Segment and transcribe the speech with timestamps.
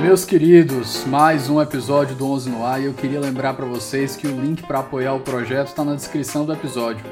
[0.00, 4.14] Meus queridos, mais um episódio do 11 no ar e eu queria lembrar para vocês
[4.14, 7.04] que o link para apoiar o projeto está na descrição do episódio.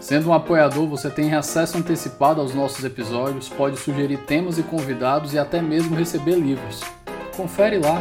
[0.00, 5.34] Sendo um apoiador, você tem acesso antecipado aos nossos episódios, pode sugerir temas e convidados
[5.34, 6.80] e até mesmo receber livros.
[7.36, 8.00] Confere lá.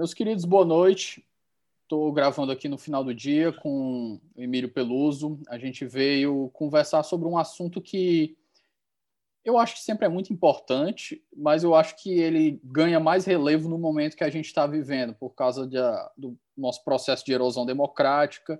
[0.00, 1.22] Meus queridos, boa noite.
[1.82, 5.38] Estou gravando aqui no final do dia com o Emílio Peluso.
[5.46, 8.34] A gente veio conversar sobre um assunto que
[9.44, 13.68] eu acho que sempre é muito importante, mas eu acho que ele ganha mais relevo
[13.68, 15.76] no momento que a gente está vivendo, por causa de,
[16.16, 18.58] do nosso processo de erosão democrática.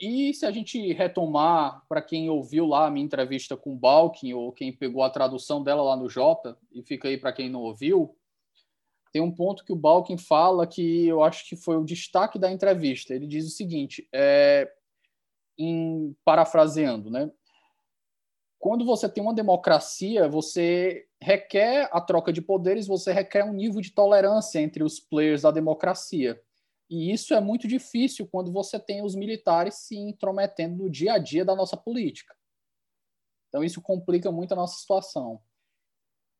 [0.00, 4.32] E se a gente retomar, para quem ouviu lá a minha entrevista com o Balkin,
[4.32, 7.60] ou quem pegou a tradução dela lá no Jota, e fica aí para quem não
[7.60, 8.16] ouviu,
[9.12, 12.50] tem um ponto que o Balkin fala que eu acho que foi o destaque da
[12.50, 13.14] entrevista.
[13.14, 14.70] Ele diz o seguinte, é,
[15.58, 17.30] em parafraseando, né?
[18.58, 23.80] Quando você tem uma democracia, você requer a troca de poderes, você requer um nível
[23.80, 26.40] de tolerância entre os players da democracia.
[26.90, 31.18] E isso é muito difícil quando você tem os militares se intrometendo no dia a
[31.18, 32.34] dia da nossa política.
[33.48, 35.40] Então, isso complica muito a nossa situação.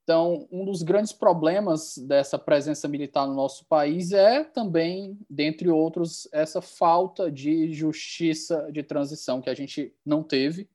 [0.08, 6.26] Então, um dos grandes problemas dessa presença militar no nosso país é também, dentre outros,
[6.32, 10.66] essa falta de justiça de transição que a gente não teve.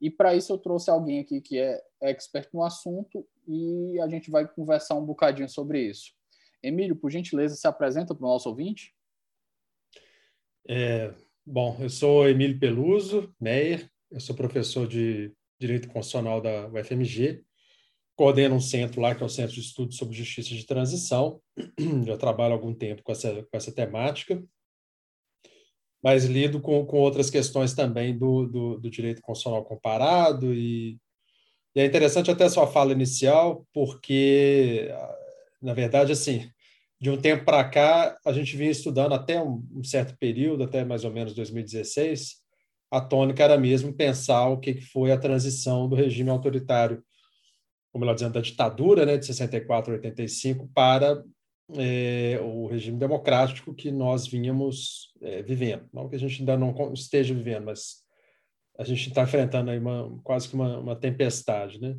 [0.00, 4.30] E para isso eu trouxe alguém aqui que é expert no assunto e a gente
[4.30, 6.12] vai conversar um bocadinho sobre isso.
[6.62, 8.94] Emílio, por gentileza, se apresenta para o nosso ouvinte.
[10.68, 11.12] É,
[11.44, 17.44] bom, eu sou Emílio Peluso, Meyer, eu sou professor de Direito Constitucional da UFMG
[18.16, 21.40] coordeno um centro lá, que é o Centro de Estudos sobre Justiça de Transição.
[22.06, 24.42] Já trabalho há algum tempo com essa, com essa temática,
[26.02, 30.54] mas lido com, com outras questões também do, do, do direito constitucional comparado.
[30.54, 30.98] E,
[31.74, 34.88] e, é interessante até a sua fala inicial, porque,
[35.60, 36.48] na verdade, assim,
[37.00, 40.84] de um tempo para cá, a gente vinha estudando até um, um certo período, até
[40.84, 42.36] mais ou menos 2016,
[42.90, 47.02] a tônica era mesmo pensar o que foi a transição do regime autoritário
[47.94, 51.22] como ela dizendo, da ditadura né, de 64 a 85 para
[51.76, 55.88] é, o regime democrático que nós vínhamos é, vivendo.
[55.92, 58.02] Não que a gente ainda não esteja vivendo, mas
[58.76, 61.80] a gente está enfrentando aí uma, quase que uma, uma, tempestade.
[61.80, 61.96] Né?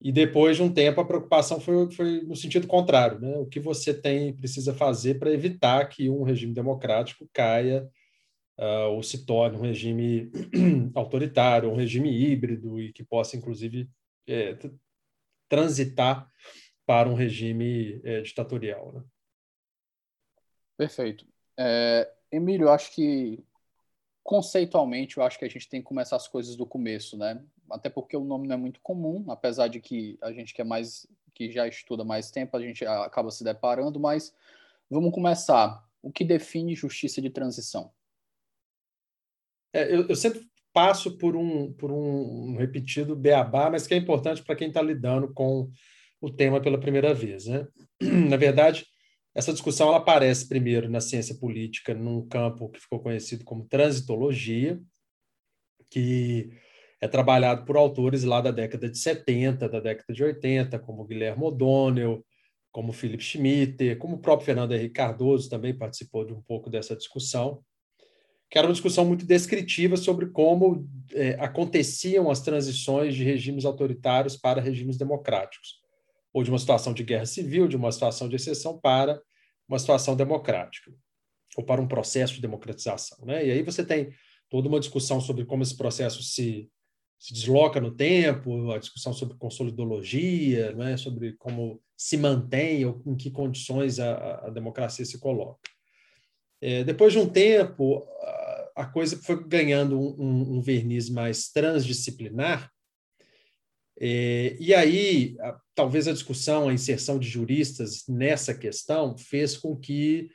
[0.00, 3.18] E depois de um tempo, a preocupação foi, foi no sentido contrário.
[3.18, 3.36] Né?
[3.36, 7.84] O que você tem precisa fazer para evitar que um regime democrático caia
[8.60, 10.30] uh, ou se torne um regime
[10.94, 13.88] autoritário, um regime híbrido e que possa, inclusive,
[14.28, 14.56] é,
[15.48, 16.30] transitar
[16.84, 18.92] para um regime é, ditatorial.
[18.92, 19.04] Né?
[20.76, 21.26] Perfeito.
[21.58, 23.44] É, Emílio, eu acho que
[24.22, 27.42] conceitualmente eu acho que a gente tem que começar as coisas do começo, né?
[27.70, 30.64] Até porque o nome não é muito comum, apesar de que a gente que é
[30.64, 34.34] mais que já estuda mais tempo, a gente acaba se deparando, mas
[34.88, 35.86] vamos começar.
[36.02, 37.92] O que define justiça de transição?
[39.72, 44.42] É, eu, eu, sempre passo por um, por um, repetido beabá, mas que é importante
[44.42, 45.70] para quem está lidando com
[46.20, 47.46] o tema pela primeira vez.
[47.46, 47.66] Né?
[48.28, 48.84] Na verdade,
[49.34, 54.78] essa discussão ela aparece primeiro na ciência política, num campo que ficou conhecido como transitologia,
[55.88, 56.50] que
[57.00, 61.42] é trabalhado por autores lá da década de 70, da década de 80, como Guilherme
[61.42, 62.22] O'Donnell,
[62.70, 66.94] como Philip Schmitt, como o próprio Fernando Henrique Cardoso também participou de um pouco dessa
[66.94, 67.64] discussão
[68.50, 74.36] que era uma discussão muito descritiva sobre como é, aconteciam as transições de regimes autoritários
[74.36, 75.80] para regimes democráticos,
[76.32, 79.20] ou de uma situação de guerra civil, de uma situação de exceção para
[79.68, 80.92] uma situação democrática,
[81.56, 83.18] ou para um processo de democratização.
[83.26, 83.46] Né?
[83.46, 84.12] E aí você tem
[84.48, 86.70] toda uma discussão sobre como esse processo se,
[87.18, 90.96] se desloca no tempo, a discussão sobre consolidologia, né?
[90.96, 95.68] sobre como se mantém ou em que condições a, a democracia se coloca.
[96.60, 98.06] É, depois de um tempo,
[98.76, 102.70] a coisa foi ganhando um, um verniz mais transdisciplinar.
[103.98, 109.74] É, e aí, a, talvez a discussão, a inserção de juristas nessa questão fez com
[109.74, 110.28] que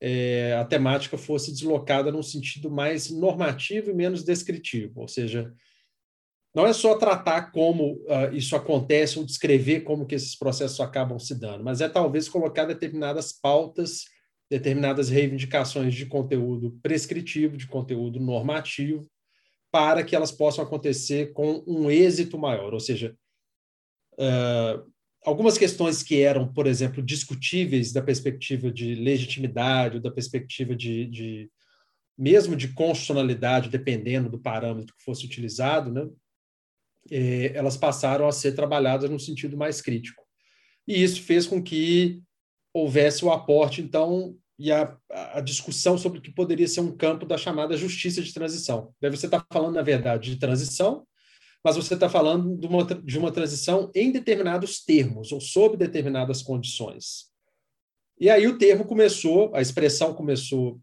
[0.00, 5.54] é, a temática fosse deslocada num sentido mais normativo e menos descritivo, ou seja,
[6.54, 11.18] não é só tratar como uh, isso acontece ou descrever como que esses processos acabam
[11.18, 14.04] se dando, mas é talvez colocar determinadas pautas
[14.54, 19.04] determinadas reivindicações de conteúdo prescritivo, de conteúdo normativo,
[19.68, 22.72] para que elas possam acontecer com um êxito maior.
[22.72, 23.16] Ou seja,
[24.12, 24.88] uh,
[25.24, 31.06] algumas questões que eram, por exemplo, discutíveis da perspectiva de legitimidade, ou da perspectiva de,
[31.06, 31.50] de
[32.16, 36.08] mesmo de constitucionalidade, dependendo do parâmetro que fosse utilizado, né,
[37.10, 40.22] é, elas passaram a ser trabalhadas no sentido mais crítico.
[40.86, 42.22] E isso fez com que
[42.72, 47.26] houvesse o aporte, então, e a, a, discussão sobre o que poderia ser um campo
[47.26, 48.94] da chamada justiça de transição.
[49.00, 51.06] Deve você estar tá falando, na verdade, de transição,
[51.64, 56.42] mas você está falando de uma, de uma transição em determinados termos, ou sob determinadas
[56.42, 57.32] condições.
[58.20, 60.80] E aí o termo começou, a expressão começou.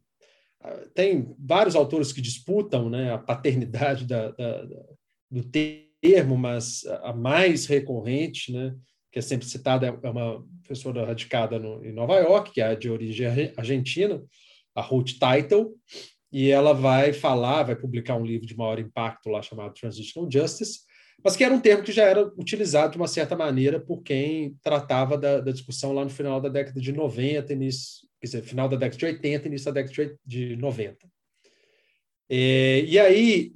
[0.94, 4.84] Tem vários autores que disputam né, a paternidade da, da, da,
[5.30, 8.76] do termo, mas a mais recorrente, né,
[9.12, 12.90] que é sempre citada, é uma professora radicada no, em Nova York, que é de
[12.90, 13.28] origem
[13.58, 14.24] argentina,
[14.74, 15.76] a Ruth Title,
[16.32, 20.80] e ela vai falar, vai publicar um livro de maior impacto lá chamado Transitional Justice,
[21.24, 24.56] mas que era um termo que já era utilizado de uma certa maneira por quem
[24.64, 28.70] tratava da, da discussão lá no final da década de 90, início, quer dizer, final
[28.70, 30.98] da década de 80, início da década de 90.
[32.30, 33.52] É, e aí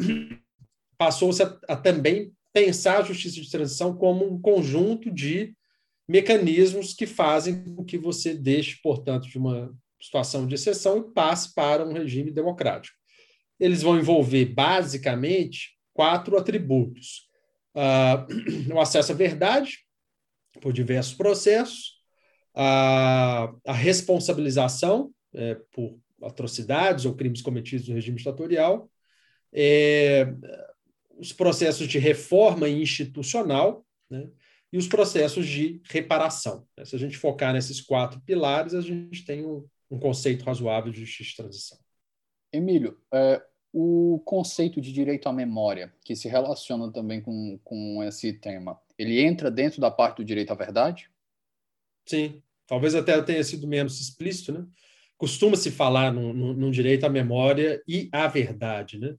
[0.97, 5.53] passou-se a, a também pensar a justiça de transição como um conjunto de
[6.07, 11.53] mecanismos que fazem com que você deixe, portanto, de uma situação de exceção e passe
[11.53, 12.95] para um regime democrático.
[13.59, 17.27] Eles vão envolver, basicamente, quatro atributos:
[17.75, 19.79] uh, o acesso à verdade,
[20.61, 21.95] por diversos processos,
[22.53, 28.89] a, a responsabilização é, por atrocidades ou crimes cometidos no regime ditatorial,
[29.51, 30.33] é,
[31.17, 34.29] os processos de reforma institucional né,
[34.71, 36.67] e os processos de reparação.
[36.83, 40.99] Se a gente focar nesses quatro pilares, a gente tem um, um conceito razoável de
[40.99, 41.77] justiça de transição.
[42.51, 43.41] Emílio, é,
[43.73, 49.21] o conceito de direito à memória, que se relaciona também com, com esse tema, ele
[49.21, 51.09] entra dentro da parte do direito à verdade?
[52.05, 54.65] Sim, talvez até tenha sido menos explícito, né?
[55.17, 59.15] Costuma-se falar num, direito à memória e à verdade, né?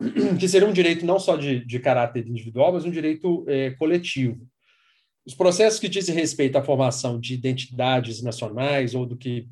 [0.38, 4.46] que seria um direito não só de, de caráter individual, mas um direito é, coletivo.
[5.26, 9.48] Os processos que dizem respeito à formação de identidades nacionais, ou do que,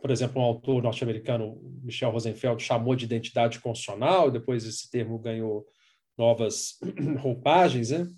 [0.00, 5.66] por exemplo, um autor norte-americano, Michel Rosenfeld, chamou de identidade constitucional, depois esse termo ganhou
[6.16, 6.78] novas
[7.20, 8.08] roupagens, né?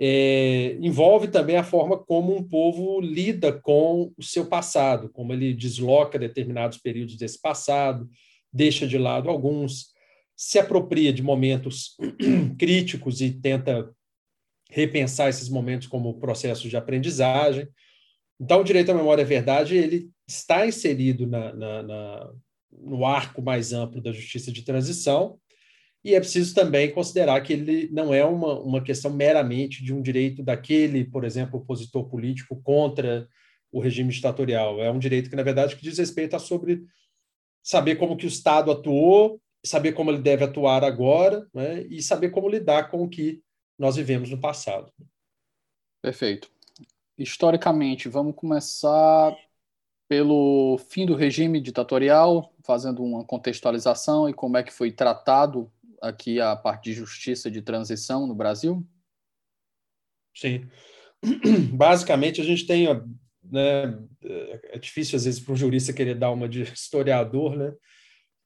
[0.00, 5.52] É, envolve também a forma como um povo lida com o seu passado, como ele
[5.52, 8.08] desloca determinados períodos desse passado,
[8.52, 9.88] deixa de lado alguns,
[10.38, 11.96] se apropria de momentos
[12.56, 13.92] críticos e tenta
[14.70, 17.68] repensar esses momentos como processos de aprendizagem.
[18.40, 22.32] Então, o direito à memória e verdade ele está inserido na, na, na,
[22.70, 25.40] no arco mais amplo da justiça de transição,
[26.04, 30.00] e é preciso também considerar que ele não é uma, uma questão meramente de um
[30.00, 33.28] direito daquele, por exemplo, opositor político contra
[33.72, 34.80] o regime ditatorial.
[34.80, 36.82] É um direito que, na verdade, que diz respeito a sobre
[37.60, 42.30] saber como que o Estado atuou saber como ele deve atuar agora né, e saber
[42.30, 43.42] como lidar com o que
[43.78, 44.92] nós vivemos no passado.
[46.02, 46.50] Perfeito.
[47.16, 49.36] Historicamente, vamos começar
[50.08, 56.40] pelo fim do regime ditatorial, fazendo uma contextualização e como é que foi tratado aqui
[56.40, 58.86] a parte de justiça de transição no Brasil?
[60.34, 60.68] Sim.
[61.74, 62.86] Basicamente, a gente tem.
[63.42, 67.74] Né, é difícil, às vezes, para um jurista querer dar uma de historiador, né?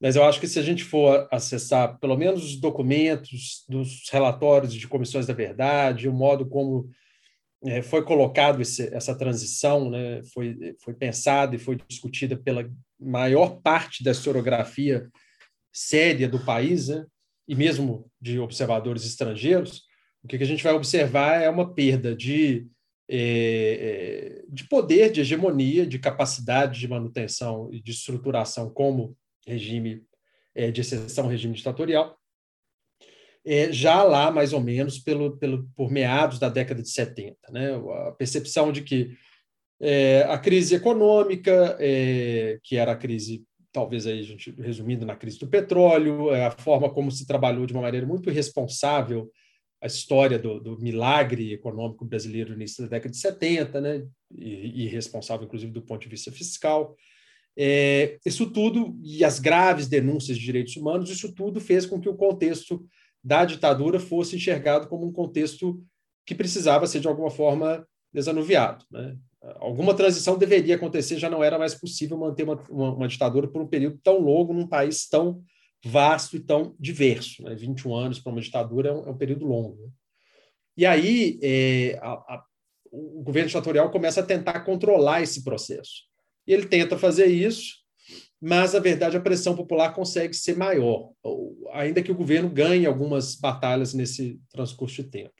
[0.03, 4.73] Mas eu acho que se a gente for acessar pelo menos os documentos dos relatórios
[4.73, 6.89] de comissões da verdade, o modo como
[7.63, 12.69] é, foi colocado esse, essa transição, né, foi, foi pensada e foi discutida pela
[12.99, 15.09] maior parte da historiografia
[15.71, 17.05] séria do país, né,
[17.47, 19.83] e mesmo de observadores estrangeiros,
[20.21, 22.67] o que a gente vai observar é uma perda de,
[23.07, 30.03] é, é, de poder, de hegemonia, de capacidade de manutenção e de estruturação como regime
[30.55, 32.17] é, de exceção, regime ditatorial,
[33.45, 37.37] é, já lá, mais ou menos, pelo, pelo, por meados da década de 70.
[37.51, 37.75] Né?
[38.07, 39.11] A percepção de que
[39.81, 45.15] é, a crise econômica, é, que era a crise, talvez aí, a gente, resumindo, na
[45.15, 49.29] crise do petróleo, é, a forma como se trabalhou de uma maneira muito irresponsável
[49.81, 54.07] a história do, do milagre econômico brasileiro no início da década de 70, né?
[54.33, 56.95] e, e responsável, inclusive, do ponto de vista fiscal,
[57.57, 62.09] é, isso tudo, e as graves denúncias de direitos humanos, isso tudo fez com que
[62.09, 62.85] o contexto
[63.23, 65.81] da ditadura fosse enxergado como um contexto
[66.25, 68.85] que precisava ser, de alguma forma, desanuviado.
[68.91, 69.17] Né?
[69.55, 73.61] Alguma transição deveria acontecer, já não era mais possível manter uma, uma, uma ditadura por
[73.61, 75.43] um período tão longo num país tão
[75.85, 77.43] vasto e tão diverso.
[77.43, 77.55] Né?
[77.55, 79.81] 21 anos para uma ditadura é um, é um período longo.
[79.83, 79.89] Né?
[80.77, 82.43] E aí é, a, a,
[82.91, 86.12] o governo ditatorial começa a tentar controlar esse processo.
[86.45, 87.83] E ele tenta fazer isso,
[88.41, 91.11] mas, na verdade, a pressão popular consegue ser maior,
[91.71, 95.33] ainda que o governo ganhe algumas batalhas nesse transcurso de tempo.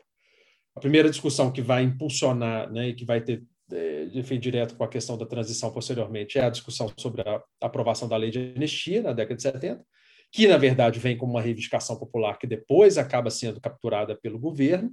[0.75, 4.83] A primeira discussão que vai impulsionar né, e que vai ter é, efeito direto com
[4.83, 9.01] a questão da transição posteriormente é a discussão sobre a aprovação da lei de anistia
[9.01, 9.85] na década de 70,
[10.31, 14.91] que, na verdade, vem como uma reivindicação popular que depois acaba sendo capturada pelo governo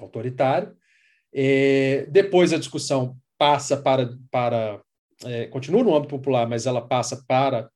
[0.00, 0.74] autoritário.
[1.34, 4.80] É, depois a discussão passa para, para
[5.24, 7.68] é, continua no âmbito popular, mas ela passa para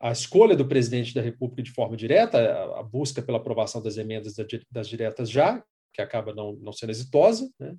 [0.00, 3.96] a escolha do presidente da República de forma direta, a, a busca pela aprovação das
[3.96, 7.74] emendas da, das diretas já, que acaba não, não sendo exitosa, né?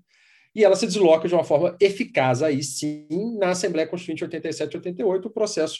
[0.55, 4.77] e ela se desloca de uma forma eficaz aí sim na Assembleia Constituinte 87 e
[4.77, 5.79] 88, o processo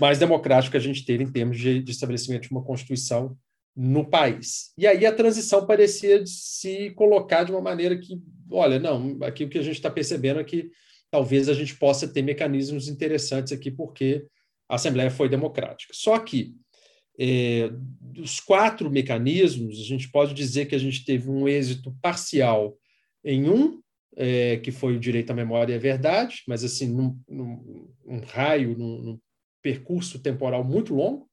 [0.00, 3.36] mais democrático que a gente teve em termos de, de estabelecimento de uma Constituição
[3.76, 4.72] no país.
[4.76, 9.48] E aí a transição parecia se colocar de uma maneira que, olha, não, aqui o
[9.48, 10.70] que a gente está percebendo é que
[11.12, 14.24] talvez a gente possa ter mecanismos interessantes aqui, porque
[14.66, 15.92] a Assembleia foi democrática.
[15.94, 16.54] Só que
[17.20, 22.74] é, dos quatro mecanismos, a gente pode dizer que a gente teve um êxito parcial
[23.22, 23.82] em um,
[24.16, 28.20] é, que foi o direito à memória e à verdade, mas assim, num, num, num
[28.20, 29.20] raio, num, num,
[29.60, 31.30] percurso temporal muito longo.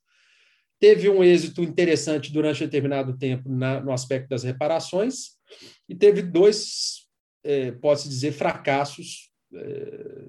[0.80, 5.40] Teve um êxito interessante durante determinado tempo na, no aspecto das reparações,
[5.88, 7.08] e teve dois,
[7.44, 9.29] é, pode-se dizer, fracassos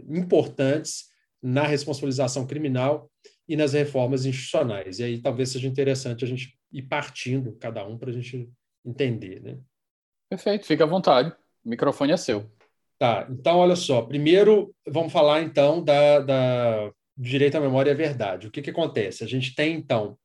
[0.09, 1.05] importantes
[1.43, 3.11] na responsabilização criminal
[3.49, 4.99] e nas reformas institucionais.
[4.99, 8.49] E aí talvez seja interessante a gente ir partindo cada um para a gente
[8.85, 9.41] entender.
[9.43, 9.59] Né?
[10.29, 11.35] Perfeito, fica à vontade.
[11.65, 12.51] O microfone é seu.
[12.99, 14.03] Tá, então olha só.
[14.03, 18.47] Primeiro, vamos falar então da, da direito à memória e à verdade.
[18.47, 19.25] O que, que acontece?
[19.25, 20.19] A gente tem, então,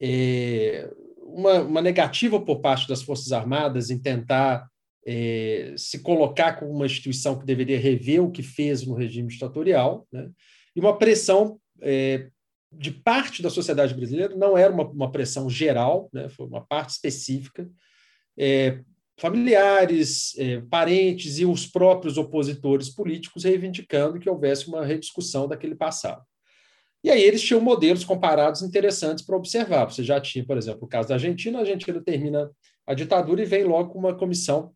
[0.00, 4.69] é, uma, uma, negativa por parte das Forças Armadas em tentar
[5.06, 10.06] é, se colocar como uma instituição que deveria rever o que fez no regime ditatorial,
[10.12, 10.30] né?
[10.74, 12.28] e uma pressão é,
[12.72, 16.28] de parte da sociedade brasileira, não era uma, uma pressão geral, né?
[16.28, 17.68] foi uma parte específica,
[18.38, 18.80] é,
[19.18, 20.34] familiares,
[20.70, 26.22] parentes e os próprios opositores políticos reivindicando que houvesse uma rediscussão daquele passado.
[27.02, 29.86] E aí eles tinham modelos comparados interessantes para observar.
[29.86, 32.50] Você já tinha, por exemplo, o caso da Argentina, a Argentina termina
[32.86, 34.72] a ditadura e vem logo com uma comissão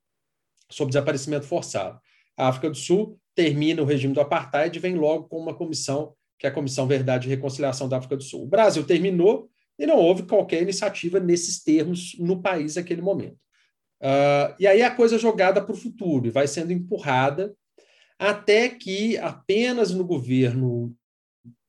[0.71, 1.99] sobre desaparecimento forçado.
[2.37, 6.15] A África do Sul termina o regime do apartheid e vem logo com uma comissão,
[6.39, 8.45] que é a Comissão Verdade e Reconciliação da África do Sul.
[8.45, 13.39] O Brasil terminou e não houve qualquer iniciativa nesses termos no país naquele momento.
[14.01, 17.55] Uh, e aí a coisa é jogada para o futuro e vai sendo empurrada
[18.19, 20.95] até que apenas no governo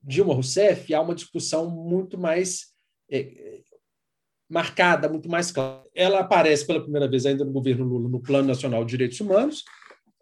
[0.02, 2.74] Dilma Rousseff há uma discussão muito mais
[3.10, 3.62] é,
[4.50, 5.82] marcada, muito mais clara.
[5.94, 9.64] Ela aparece pela primeira vez ainda no governo Lula no Plano Nacional de Direitos Humanos.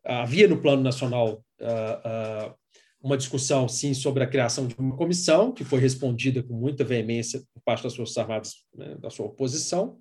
[0.05, 2.55] Havia no Plano Nacional uh, uh,
[3.01, 7.41] uma discussão, sim, sobre a criação de uma comissão, que foi respondida com muita veemência
[7.53, 9.97] por parte das Forças Armadas, né, da sua oposição,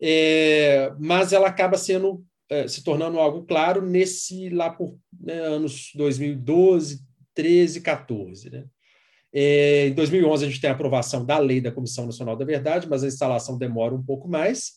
[0.00, 5.90] é, mas ela acaba sendo, é, se tornando algo claro nesse, lá por né, anos
[5.94, 7.00] 2012,
[7.34, 8.64] 13, 14, né?
[9.32, 12.88] É, em 2011, a gente tem a aprovação da lei da Comissão Nacional da Verdade,
[12.88, 14.72] mas a instalação demora um pouco mais.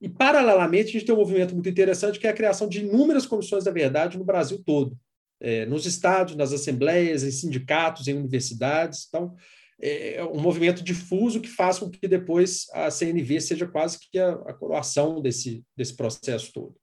[0.00, 3.26] E, paralelamente, a gente tem um movimento muito interessante, que é a criação de inúmeras
[3.26, 4.96] comissões da verdade no Brasil todo,
[5.40, 9.06] é, nos estados, nas assembleias, em sindicatos, em universidades.
[9.08, 9.34] Então,
[9.80, 14.30] é um movimento difuso que faz com que depois a CNV seja quase que a,
[14.30, 16.74] a coroação desse, desse processo todo.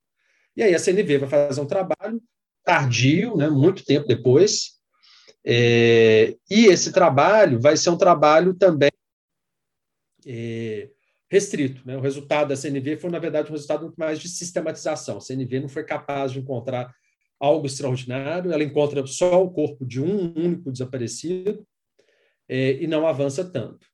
[0.55, 2.21] E aí a CNV vai fazer um trabalho
[2.63, 4.72] tardio, né, muito tempo depois,
[5.45, 8.91] é, e esse trabalho vai ser um trabalho também
[10.25, 10.89] é,
[11.29, 11.85] restrito.
[11.85, 11.97] Né?
[11.97, 15.17] O resultado da CNV foi, na verdade, um resultado muito mais de sistematização.
[15.17, 16.93] A CNV não foi capaz de encontrar
[17.39, 21.67] algo extraordinário, ela encontra só o corpo de um único desaparecido
[22.47, 23.85] é, e não avança tanto.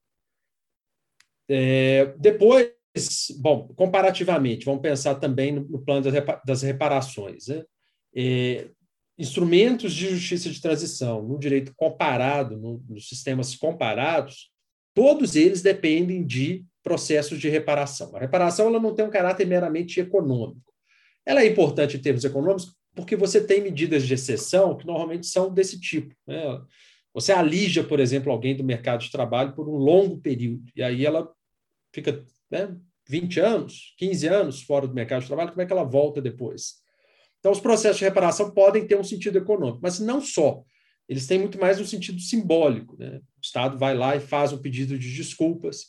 [1.49, 2.71] É, depois,
[3.39, 6.05] bom, comparativamente, vamos pensar também no, no plano
[6.45, 7.47] das reparações.
[7.47, 7.63] Né?
[8.15, 8.69] É,
[9.19, 14.49] instrumentos de justiça de transição no direito comparado, no, nos sistemas comparados,
[14.95, 18.15] todos eles dependem de processos de reparação.
[18.15, 20.73] A reparação ela não tem um caráter meramente econômico.
[21.25, 25.53] Ela é importante em termos econômicos porque você tem medidas de exceção que normalmente são
[25.53, 26.15] desse tipo.
[26.25, 26.41] Né?
[27.13, 31.05] Você alija, por exemplo, alguém do mercado de trabalho por um longo período, e aí
[31.05, 31.29] ela
[31.93, 32.75] fica né,
[33.07, 36.78] 20 anos, 15 anos fora do mercado de trabalho, como é que ela volta depois?
[37.39, 40.63] Então, os processos de reparação podem ter um sentido econômico, mas não só.
[41.07, 42.95] Eles têm muito mais um sentido simbólico.
[42.97, 43.17] Né?
[43.17, 45.85] O Estado vai lá e faz um pedido de desculpas,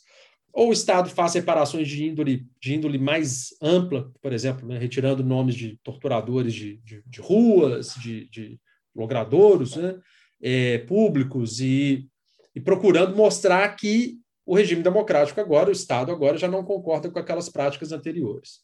[0.53, 4.77] ou o Estado faz reparações de índole, de índole mais ampla, por exemplo, né?
[4.77, 8.59] retirando nomes de torturadores de, de, de ruas, de, de
[8.95, 9.97] logradouros né?
[10.41, 12.09] é, públicos, e,
[12.53, 17.19] e procurando mostrar que o regime democrático agora, o Estado agora, já não concorda com
[17.19, 18.59] aquelas práticas anteriores.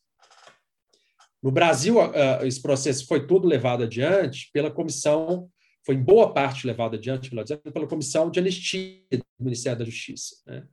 [1.42, 1.98] No Brasil,
[2.44, 5.50] esse processo foi todo levado adiante pela comissão,
[5.86, 7.30] foi em boa parte levado adiante
[7.74, 10.64] pela comissão de anistia do Ministério da Justiça, né?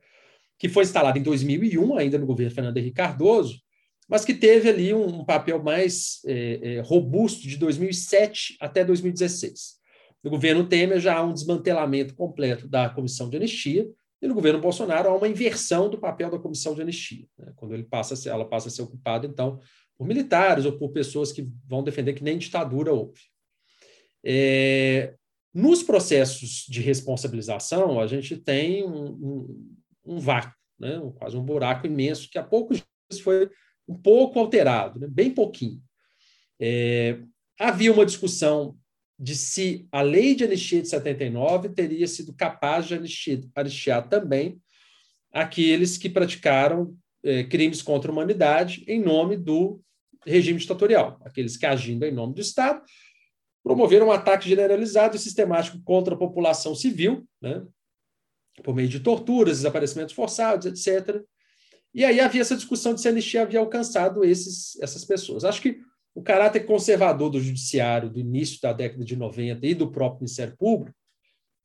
[0.58, 3.60] que foi instalada em 2001, ainda no governo Fernando Henrique Cardoso,
[4.08, 9.74] mas que teve ali um, papel mais é, é, robusto de 2007 até 2016.
[10.22, 13.86] No governo Temer já há um desmantelamento completo da comissão de anistia,
[14.20, 17.26] e no governo Bolsonaro há uma inversão do papel da comissão de anistia.
[17.38, 17.52] Né?
[17.56, 19.60] Quando ele passa ela passa a ser ocupada, então,
[19.96, 23.20] por militares ou por pessoas que vão defender que nem ditadura houve.
[24.24, 25.14] É,
[25.52, 31.00] nos processos de responsabilização, a gente tem um, um, um vácuo, né?
[31.16, 33.48] quase um buraco imenso, que há poucos dias foi
[33.86, 35.06] um pouco alterado, né?
[35.08, 35.80] bem pouquinho.
[36.58, 37.20] É,
[37.58, 38.76] havia uma discussão
[39.18, 44.60] de se a lei de anistia de 79 teria sido capaz de anistiar, anistiar também
[45.32, 49.80] aqueles que praticaram é, crimes contra a humanidade em nome do
[50.26, 52.82] regime ditatorial, aqueles que, agindo em nome do Estado,
[53.62, 57.64] promoveram um ataque generalizado e sistemático contra a população civil, né,
[58.62, 61.22] por meio de torturas, desaparecimentos forçados, etc.
[61.94, 65.44] E aí havia essa discussão de se a anistia havia alcançado esses, essas pessoas.
[65.44, 65.80] Acho que
[66.14, 70.56] o caráter conservador do judiciário do início da década de 90 e do próprio Ministério
[70.56, 70.96] Público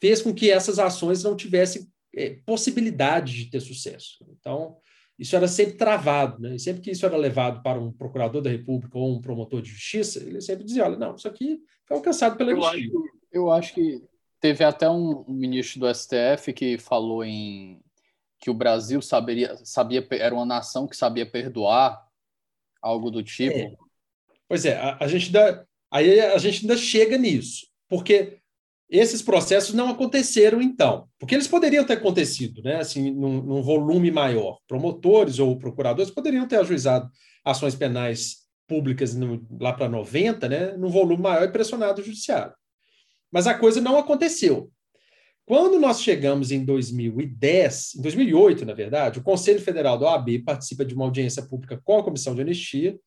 [0.01, 4.25] fez com que essas ações não tivessem é, possibilidade de ter sucesso.
[4.39, 4.77] Então,
[5.19, 6.55] isso era sempre travado, né?
[6.55, 9.69] E sempre que isso era levado para um procurador da República ou um promotor de
[9.69, 12.89] justiça, ele sempre dizia: olha, não, isso aqui foi alcançado pela eu acho,
[13.29, 14.01] eu acho que
[14.39, 17.81] teve até um, um, ministro do STF que falou em
[18.39, 22.01] que o Brasil saberia, sabia era uma nação que sabia perdoar,
[22.81, 23.57] algo do tipo.
[23.57, 23.75] É.
[24.47, 28.38] Pois é, a, a gente ainda, aí a gente ainda chega nisso, porque
[28.89, 32.77] esses processos não aconteceram então, porque eles poderiam ter acontecido, né?
[32.77, 34.57] Assim, num, num volume maior.
[34.67, 37.09] Promotores ou procuradores poderiam ter ajuizado
[37.45, 40.77] ações penais públicas no, lá para 90, né?
[40.77, 42.53] Num volume maior e pressionado o judiciário.
[43.31, 44.71] Mas a coisa não aconteceu.
[45.45, 50.85] Quando nós chegamos em 2010, em 2008, na verdade, o Conselho Federal do OAB participa
[50.85, 52.99] de uma audiência pública com a Comissão de Anistia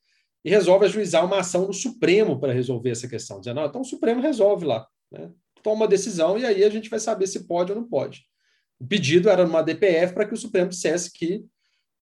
[0.45, 3.39] e resolve ajuizar uma ação no Supremo para resolver essa questão.
[3.39, 4.87] Dizendo, não, então o Supremo resolve lá.
[5.11, 5.31] Né?
[5.63, 8.25] Toma uma decisão e aí a gente vai saber se pode ou não pode.
[8.79, 11.45] O pedido era numa DPF para que o Supremo dissesse que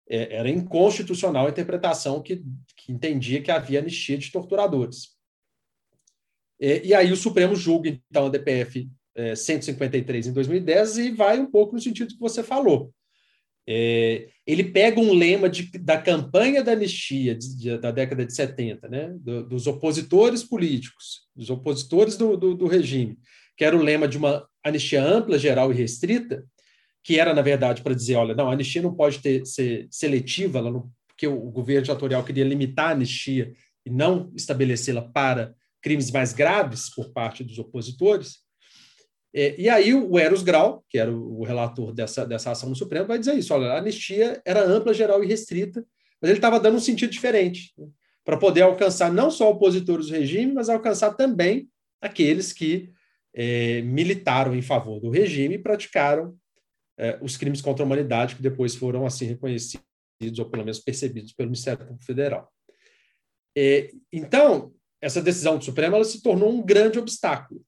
[0.09, 2.42] é, era inconstitucional a interpretação que,
[2.77, 5.16] que entendia que havia anistia de torturadores.
[6.59, 11.38] E, e aí o Supremo julga, então, a DPF é, 153 em 2010 e vai
[11.38, 12.92] um pouco no sentido que você falou.
[13.72, 18.35] É, ele pega um lema de, da campanha da anistia de, de, da década de
[18.35, 23.16] 70, né, do, dos opositores políticos, dos opositores do, do, do regime,
[23.56, 26.44] que era o lema de uma anistia ampla, geral e restrita,
[27.04, 30.61] que era, na verdade, para dizer, olha, não, a anistia não pode ter, ser seletiva,
[30.61, 33.52] não, porque o governo ditatorial queria limitar a anistia
[33.87, 38.38] e não estabelecê-la para crimes mais graves por parte dos opositores.
[39.32, 43.06] É, e aí o Eros Grau, que era o relator dessa, dessa ação no Supremo,
[43.06, 45.84] vai dizer isso, olha, a anistia era ampla, geral e restrita,
[46.20, 47.86] mas ele estava dando um sentido diferente, né,
[48.24, 51.68] para poder alcançar não só opositores do regime, mas alcançar também
[52.00, 52.90] aqueles que
[53.34, 56.36] é, militaram em favor do regime e praticaram
[56.98, 59.84] é, os crimes contra a humanidade que depois foram assim reconhecidos
[60.38, 62.52] ou pelo menos percebidos pelo Ministério Público Federal.
[63.56, 67.64] É, então, essa decisão do Supremo ela se tornou um grande obstáculo.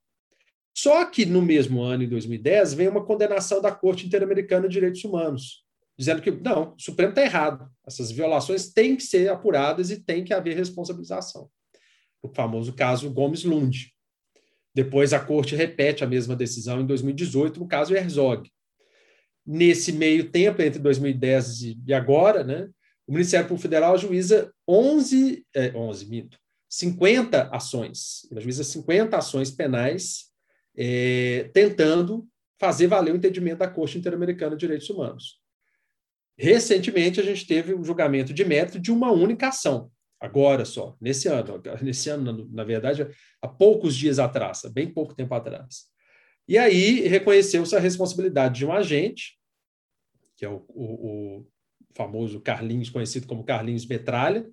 [0.75, 5.05] Só que no mesmo ano, em 2010, vem uma condenação da Corte Interamericana de Direitos
[5.05, 5.65] Humanos,
[5.99, 7.71] dizendo que não, o Supremo está errado.
[7.87, 11.51] Essas violações têm que ser apuradas e tem que haver responsabilização.
[12.23, 13.93] O famoso caso Gomes Lund.
[14.75, 18.51] Depois a corte repete a mesma decisão em 2018, no caso Herzog.
[19.45, 22.71] Nesse meio tempo, entre 2010 e agora, né,
[23.07, 28.27] o Ministério Público Federal ajuiza 11, é, 11 minto, 50 ações.
[28.35, 30.32] Ajuiza 50 ações penais
[30.77, 32.27] é, tentando
[32.59, 35.41] fazer valer o entendimento da Corte Interamericana de Direitos Humanos.
[36.39, 41.29] Recentemente, a gente teve um julgamento de mérito de uma única ação, agora só, nesse
[41.29, 43.07] ano, nesse ano, na verdade,
[43.41, 45.91] há poucos dias atrás, há bem pouco tempo atrás.
[46.49, 49.39] E aí reconheceu-se a responsabilidade de um agente,
[50.37, 51.47] que é o, o, o,
[51.95, 54.49] famoso Carlinhos, conhecido como Carlinhos Metralha,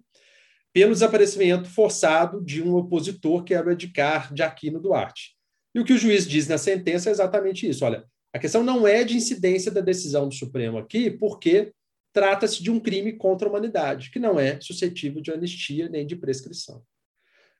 [0.73, 5.38] pelo desaparecimento forçado de um opositor, que era o Edgar de Aquino Duarte.
[5.79, 7.85] E o que o juiz diz na sentença é exatamente isso.
[7.85, 11.71] Olha, a questão não é de incidência da decisão do Supremo aqui, porque
[12.11, 16.17] trata-se de um crime contra a humanidade, que não é suscetível de anistia nem de
[16.17, 16.83] prescrição.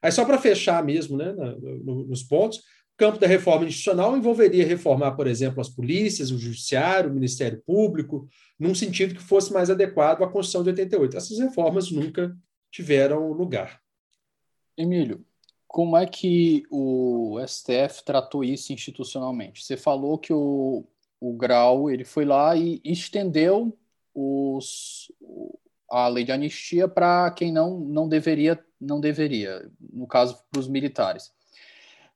[0.01, 1.33] Aí, só para fechar mesmo né,
[1.81, 7.09] nos pontos, o campo da reforma institucional envolveria reformar, por exemplo, as polícias, o judiciário,
[7.09, 8.27] o Ministério Público,
[8.59, 11.15] num sentido que fosse mais adequado à Constituição de 88.
[11.15, 12.35] Essas reformas nunca
[12.69, 13.79] tiveram lugar.
[14.77, 15.25] Emílio,
[15.69, 19.63] como é que o STF tratou isso institucionalmente?
[19.63, 20.83] Você falou que o,
[21.21, 23.77] o Grau ele foi lá e estendeu
[24.11, 25.11] os,
[25.87, 30.67] a lei de anistia para quem não, não deveria, não deveria, no caso para os
[30.67, 31.31] militares.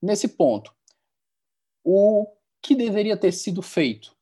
[0.01, 0.73] Nesse ponto,
[1.83, 2.25] o
[2.59, 4.15] que deveria ter sido feito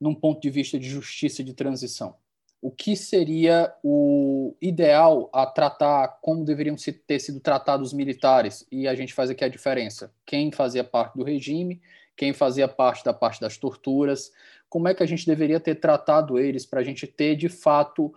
[0.00, 2.16] num ponto de vista de justiça de transição?
[2.62, 6.76] O que seria o ideal a tratar, como deveriam
[7.08, 8.64] ter sido tratados os militares?
[8.70, 10.14] E a gente faz aqui a diferença.
[10.24, 11.82] Quem fazia parte do regime,
[12.16, 14.30] quem fazia parte da parte das torturas,
[14.68, 18.14] como é que a gente deveria ter tratado eles para a gente ter, de fato,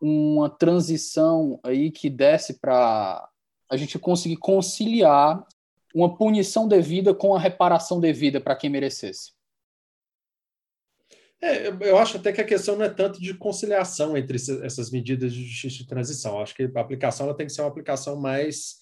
[0.00, 3.28] uma transição aí que desse para
[3.68, 5.46] a gente conseguir conciliar
[5.94, 9.35] uma punição devida com a reparação devida para quem merecesse.
[11.42, 15.32] É, eu acho até que a questão não é tanto de conciliação entre essas medidas
[15.32, 16.36] de justiça de transição.
[16.36, 18.76] Eu acho que a aplicação ela tem que ser uma aplicação mais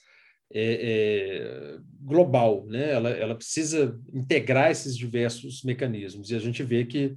[0.53, 2.93] é, é, global, né?
[2.93, 6.31] Ela, ela precisa integrar esses diversos mecanismos.
[6.31, 7.17] E a gente vê que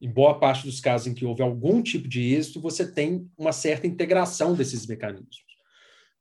[0.00, 3.52] em boa parte dos casos em que houve algum tipo de êxito, você tem uma
[3.52, 5.44] certa integração desses mecanismos.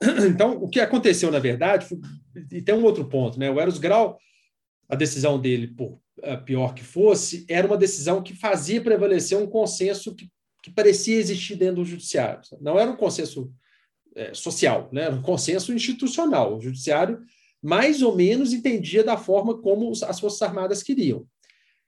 [0.28, 1.98] Então, o que aconteceu, na verdade, foi,
[2.52, 3.50] e tem um outro ponto, né?
[3.50, 4.18] O Eros Grau,
[4.90, 6.00] a decisão dele, por
[6.46, 10.30] pior que fosse, era uma decisão que fazia prevalecer um consenso que,
[10.62, 12.42] que parecia existir dentro do judiciário.
[12.62, 13.52] Não era um consenso
[14.16, 15.04] é, social, né?
[15.04, 16.58] era um consenso institucional.
[16.58, 17.22] O judiciário
[17.62, 21.26] mais ou menos entendia da forma como as Forças Armadas queriam.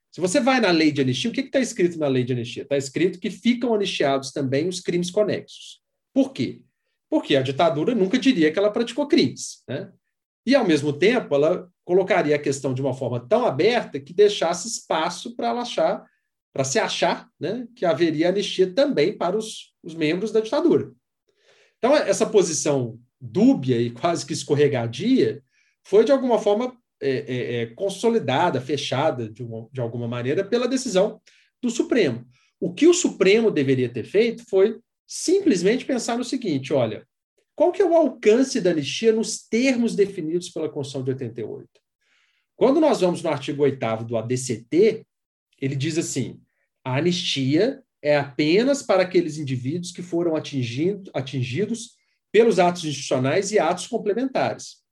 [0.09, 2.63] Se você vai na lei de anistia, o que está escrito na lei de anistia?
[2.63, 5.81] Está escrito que ficam anistiados também os crimes conexos.
[6.13, 6.61] Por quê?
[7.09, 9.61] Porque a ditadura nunca diria que ela praticou crimes.
[9.67, 9.91] Né?
[10.45, 14.67] E, ao mesmo tempo, ela colocaria a questão de uma forma tão aberta que deixasse
[14.67, 16.05] espaço para ela achar,
[16.53, 20.91] para se achar né, que haveria anistia também para os, os membros da ditadura.
[21.77, 25.41] Então, essa posição dúbia e quase que escorregadia
[25.83, 30.67] foi, de alguma forma, é, é, é, consolidada, fechada de, uma, de alguma maneira pela
[30.67, 31.21] decisão
[31.61, 32.25] do Supremo.
[32.59, 37.05] O que o Supremo deveria ter feito foi simplesmente pensar no seguinte: olha,
[37.55, 41.69] qual que é o alcance da anistia nos termos definidos pela Constituição de 88?
[42.55, 45.05] Quando nós vamos no artigo 8 do ADCT,
[45.59, 46.41] ele diz assim:
[46.83, 51.95] a anistia é apenas para aqueles indivíduos que foram atingido, atingidos
[52.31, 54.83] pelos atos institucionais e atos complementares.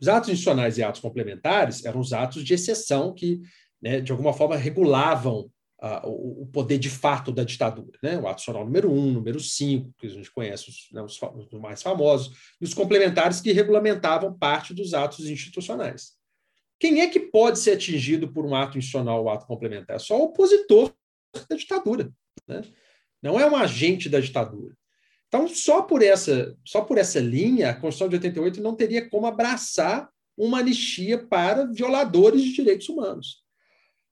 [0.00, 3.40] Os atos institucionais e atos complementares eram os atos de exceção que,
[3.80, 5.50] né, de alguma forma, regulavam
[5.82, 6.08] uh,
[6.42, 7.98] o, poder de fato da ditadura.
[8.02, 8.18] Né?
[8.18, 11.60] O ato institucional número 1, número 5, que a gente conhece os, né, os, os
[11.60, 16.14] mais famosos, e os complementares que regulamentavam parte dos atos institucionais.
[16.78, 19.96] Quem é que pode ser atingido por um ato institucional ou ato complementar?
[19.96, 20.92] É só o opositor
[21.48, 22.12] da ditadura.
[22.46, 22.62] Né?
[23.22, 24.74] Não é um agente da ditadura.
[25.28, 29.26] Então, só por essa, só por essa linha, a Constituição de 88 não teria como
[29.26, 33.45] abraçar uma anistia para violadores de direitos humanos.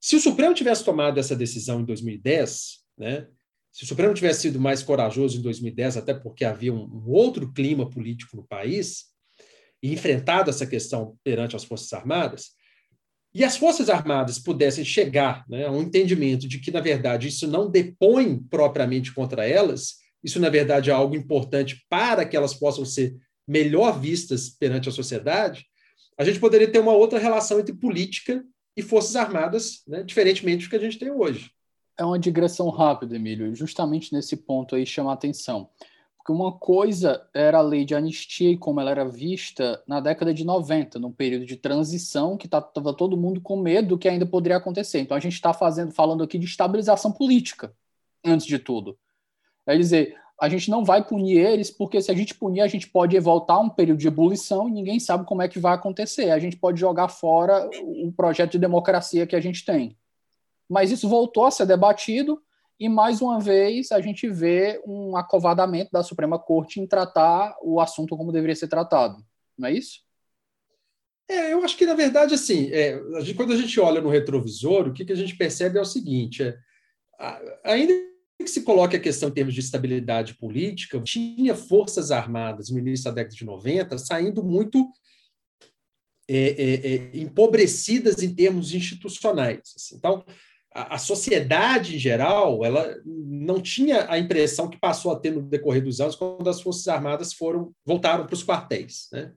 [0.04, 3.26] Se o Supremo tivesse tomado essa decisão em 2010, né,
[3.72, 7.50] se o Supremo tivesse sido mais corajoso em 2010, até porque havia um, um outro
[7.50, 9.04] clima político no país,
[9.82, 12.50] e enfrentado essa questão perante as Forças Armadas,
[13.32, 17.48] e as Forças Armadas pudessem chegar né, a um entendimento de que, na verdade, isso
[17.48, 22.84] não depõe propriamente contra elas, isso, na verdade, é algo importante para que elas possam
[22.84, 23.16] ser
[23.48, 25.64] melhor vistas perante a sociedade,
[26.18, 28.44] a gente poderia ter uma outra relação entre política
[28.76, 31.50] e Forças Armadas, né, diferentemente do que a gente tem hoje.
[31.96, 35.70] É uma digressão rápida, Emílio, justamente nesse ponto aí chama a atenção.
[36.16, 40.32] Porque uma coisa era a lei de anistia e como ela era vista na década
[40.32, 44.08] de 90, num período de transição que estava tá, todo mundo com medo do que
[44.08, 45.00] ainda poderia acontecer.
[45.00, 47.74] Então a gente está fazendo, falando aqui de estabilização política,
[48.24, 48.98] antes de tudo.
[49.66, 52.88] É dizer, a gente não vai punir eles, porque se a gente punir, a gente
[52.88, 56.30] pode voltar a um período de ebulição e ninguém sabe como é que vai acontecer.
[56.30, 59.96] A gente pode jogar fora o projeto de democracia que a gente tem.
[60.68, 62.42] Mas isso voltou a ser debatido
[62.78, 67.80] e, mais uma vez, a gente vê um acovardamento da Suprema Corte em tratar o
[67.80, 69.24] assunto como deveria ser tratado.
[69.56, 70.00] Não é isso?
[71.28, 74.10] É, eu acho que, na verdade, assim, é, a gente, quando a gente olha no
[74.10, 77.94] retrovisor, o que, que a gente percebe é o seguinte: é, ainda
[78.42, 83.04] que se coloca a questão em termos de estabilidade política, tinha forças armadas no início
[83.04, 84.90] da década de 90 saindo muito
[86.28, 89.60] é, é, é, empobrecidas em termos institucionais.
[89.76, 89.96] Assim.
[89.96, 90.24] Então,
[90.74, 95.42] a, a, sociedade em geral, ela não tinha a impressão que passou a ter no
[95.42, 99.32] decorrer dos anos quando as forças armadas foram voltaram para os quartéis, né?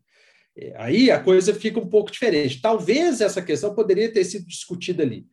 [0.58, 2.60] É, aí a coisa fica um pouco diferente.
[2.60, 5.28] Talvez essa questão poderia ter sido discutida ali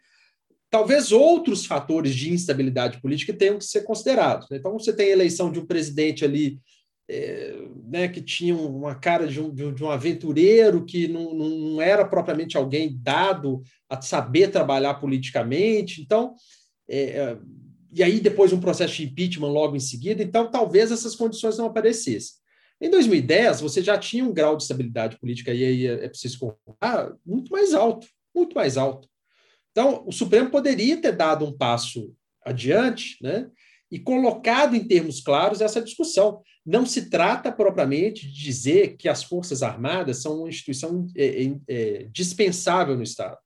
[0.74, 4.50] talvez outros fatores de instabilidade política tenham que ser considerados.
[4.50, 4.56] Né?
[4.56, 6.58] Então, você tem a eleição de um presidente ali
[7.08, 7.56] é,
[7.86, 12.56] né, que tinha uma cara de um, de um aventureiro, que não, não era propriamente
[12.56, 16.02] alguém dado a saber trabalhar politicamente.
[16.02, 16.34] Então,
[16.90, 17.38] é, é,
[17.92, 20.24] e aí depois um processo de impeachment logo em seguida.
[20.24, 22.34] Então, talvez essas condições não aparecessem.
[22.80, 26.40] Em 2010, você já tinha um grau de estabilidade política, e aí é, é preciso
[26.40, 29.08] concordar, muito mais alto, muito mais alto.
[29.74, 33.50] Então, o Supremo poderia ter dado um passo adiante, né?
[33.90, 36.40] E colocado em termos claros essa discussão.
[36.64, 41.56] Não se trata propriamente de dizer que as Forças Armadas são uma instituição é, é,
[41.66, 43.36] é dispensável no Estado.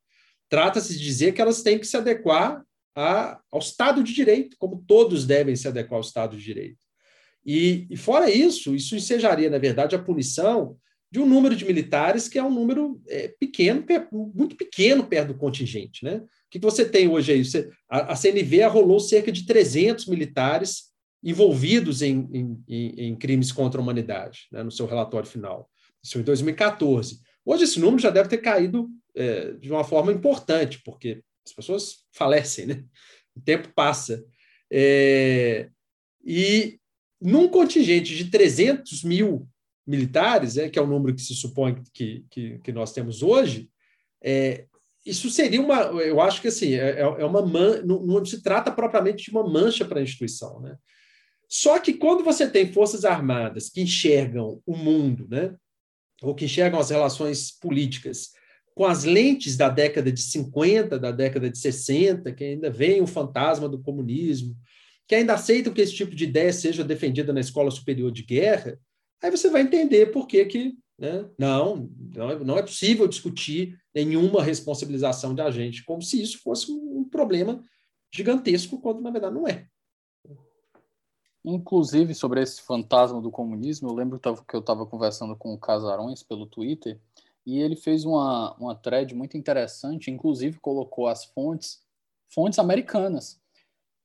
[0.51, 2.63] Trata-se de dizer que elas têm que se adequar
[2.95, 6.79] a, ao Estado de Direito, como todos devem se adequar ao Estado de Direito.
[7.45, 10.77] E, e fora isso, isso ensejaria, na verdade, a punição
[11.11, 13.85] de um número de militares que é um número é, pequeno,
[14.35, 16.05] muito pequeno perto do contingente.
[16.05, 16.17] Né?
[16.17, 17.45] O que você tem hoje aí?
[17.45, 20.89] Você, a, a CNV arrolou cerca de 300 militares
[21.23, 25.69] envolvidos em, em, em, crimes contra a humanidade, né, no seu relatório final.
[26.03, 27.21] Isso em 2014.
[27.45, 32.05] Hoje esse número já deve ter caído é, de uma forma importante, porque as pessoas
[32.13, 32.85] falecem, né?
[33.35, 34.25] o tempo passa.
[34.71, 35.71] É,
[36.25, 36.79] e
[37.21, 39.49] num contingente de 300 mil
[39.89, 43.71] militares, é, que é o número que se supõe que, que, que nós temos hoje,
[44.23, 44.67] é,
[45.05, 48.71] isso seria uma, eu acho que assim, é, é uma man, não, não, se trata
[48.71, 50.77] propriamente de uma mancha para a instituição, né?
[51.49, 55.55] Só que quando você tem forças armadas que enxergam o mundo, né,
[56.21, 58.33] ou que enxergam as relações políticas
[58.75, 63.07] com as lentes da década de 50, da década de 60, que ainda vem o
[63.07, 64.55] fantasma do comunismo,
[65.07, 68.79] que ainda aceitam que esse tipo de ideia seja defendida na escola superior de guerra,
[69.23, 71.29] Aí você vai entender por que, que né?
[71.39, 71.91] não,
[72.45, 77.63] não é possível discutir nenhuma responsabilização de agente, como se isso fosse um problema
[78.13, 79.67] gigantesco, quando na verdade não é.
[81.45, 86.23] Inclusive, sobre esse fantasma do comunismo, eu lembro que eu estava conversando com o Casarões
[86.23, 87.01] pelo Twitter,
[87.47, 91.81] e ele fez uma, uma thread muito interessante, inclusive colocou as fontes,
[92.29, 93.41] fontes americanas,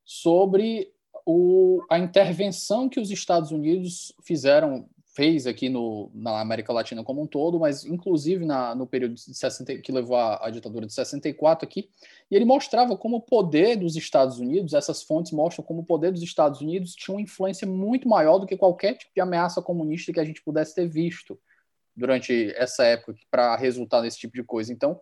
[0.06, 0.94] sobre
[1.26, 7.22] o, a intervenção que os Estados Unidos fizeram fez aqui no, na América Latina como
[7.22, 11.66] um todo, mas inclusive na, no período de 60, que levou à, ditadura de 64
[11.66, 11.90] aqui,
[12.30, 16.12] e ele mostrava como o poder dos Estados Unidos, essas fontes mostram como o poder
[16.12, 20.12] dos Estados Unidos tinha uma influência muito maior do que qualquer tipo de ameaça comunista
[20.12, 21.40] que a gente pudesse ter visto
[21.96, 24.74] durante essa época para resultar nesse tipo de coisa.
[24.74, 25.00] Então,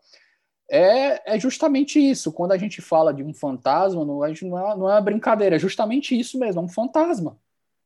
[0.70, 2.34] é, é, justamente isso.
[2.34, 5.56] Quando a gente fala de um fantasma, não, é, não, é, não é uma brincadeira,
[5.56, 7.38] é justamente isso mesmo, é um fantasma.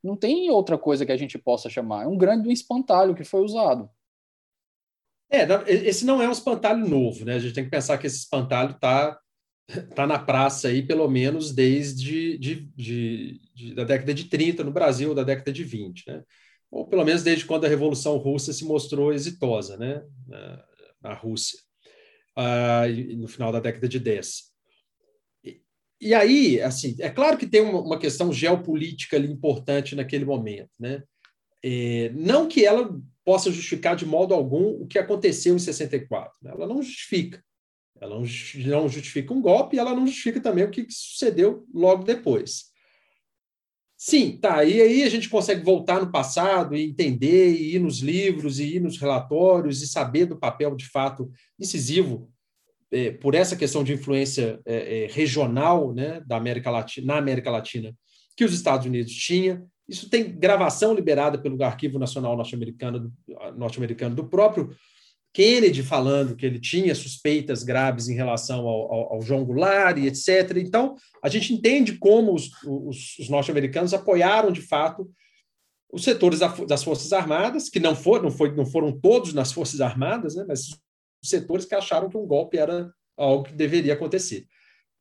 [0.05, 2.03] Não tem outra coisa que a gente possa chamar.
[2.03, 3.89] É um grande espantalho que foi usado.
[5.29, 7.33] É, esse não é um espantalho novo, né?
[7.33, 9.19] A gente tem que pensar que esse espantalho está
[9.95, 14.71] tá na praça aí pelo menos desde de, de, de, da década de 30 no
[14.71, 16.23] Brasil, da década de 20, né?
[16.69, 20.03] Ou pelo menos desde quando a Revolução Russa se mostrou exitosa, né?
[20.27, 20.65] Na,
[21.01, 21.57] na Rússia,
[22.35, 22.83] ah,
[23.17, 24.54] no final da década de 10.
[25.99, 31.03] E aí, assim, é claro que tem uma, questão geopolítica ali importante naquele momento, né?
[31.63, 36.31] É, não que ela possa justificar de modo algum o que aconteceu em 64.
[36.41, 36.51] Né?
[36.51, 37.43] Ela não justifica.
[37.99, 42.65] Ela não justifica um golpe e ela não justifica também o que sucedeu logo depois.
[43.97, 44.63] Sim, tá.
[44.63, 48.75] E aí a gente consegue voltar no passado e entender, e ir nos livros, e
[48.75, 52.29] ir nos relatórios, e saber do papel de fato incisivo
[52.91, 57.49] é, por essa questão de influência é, é, regional né, da América Latina, na América
[57.49, 57.93] Latina
[58.35, 59.63] que os Estados Unidos tinha.
[59.87, 63.13] Isso tem gravação liberada pelo Arquivo Nacional Norte-Americano
[63.55, 64.75] norte-americano do próprio
[65.35, 70.07] Kennedy falando que ele tinha suspeitas graves em relação ao, ao, ao João Goulart e
[70.07, 70.57] etc.
[70.57, 75.09] Então, a gente entende como os, os, os norte-americanos apoiaram, de fato,
[75.91, 79.81] os setores das Forças Armadas, que não foram, não, foi, não foram todos nas Forças
[79.81, 80.69] Armadas, né, mas
[81.29, 84.45] setores que acharam que um golpe era algo que deveria acontecer.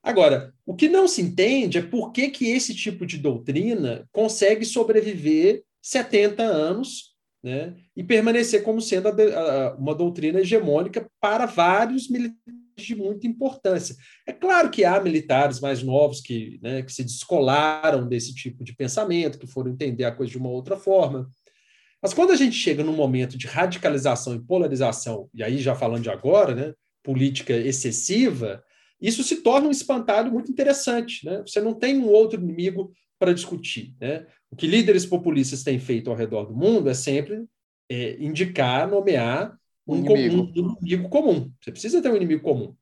[0.03, 4.65] Agora, o que não se entende é por que, que esse tipo de doutrina consegue
[4.65, 12.09] sobreviver 70 anos né, e permanecer como sendo a, a, uma doutrina hegemônica para vários
[12.77, 13.97] de muita importância.
[14.27, 18.75] É claro que há militares mais novos que, né, que se descolaram desse tipo de
[18.75, 21.29] pensamento, que foram entender a coisa de uma outra forma.
[22.05, 26.03] Mas quando a gente chega num momento de radicalização e polarização, e aí já falando
[26.03, 28.62] de agora, né, política excessiva,
[29.01, 31.25] isso se torna um espantalho muito interessante.
[31.25, 31.43] Né?
[31.47, 33.95] Você não tem um outro inimigo para discutir.
[33.99, 34.27] Né?
[34.51, 37.47] O que líderes populistas têm feito ao redor do mundo é sempre
[37.90, 40.53] é, indicar, nomear um, inimigo.
[40.61, 41.51] um inimigo comum.
[41.59, 42.77] Você precisa ter um inimigo comum.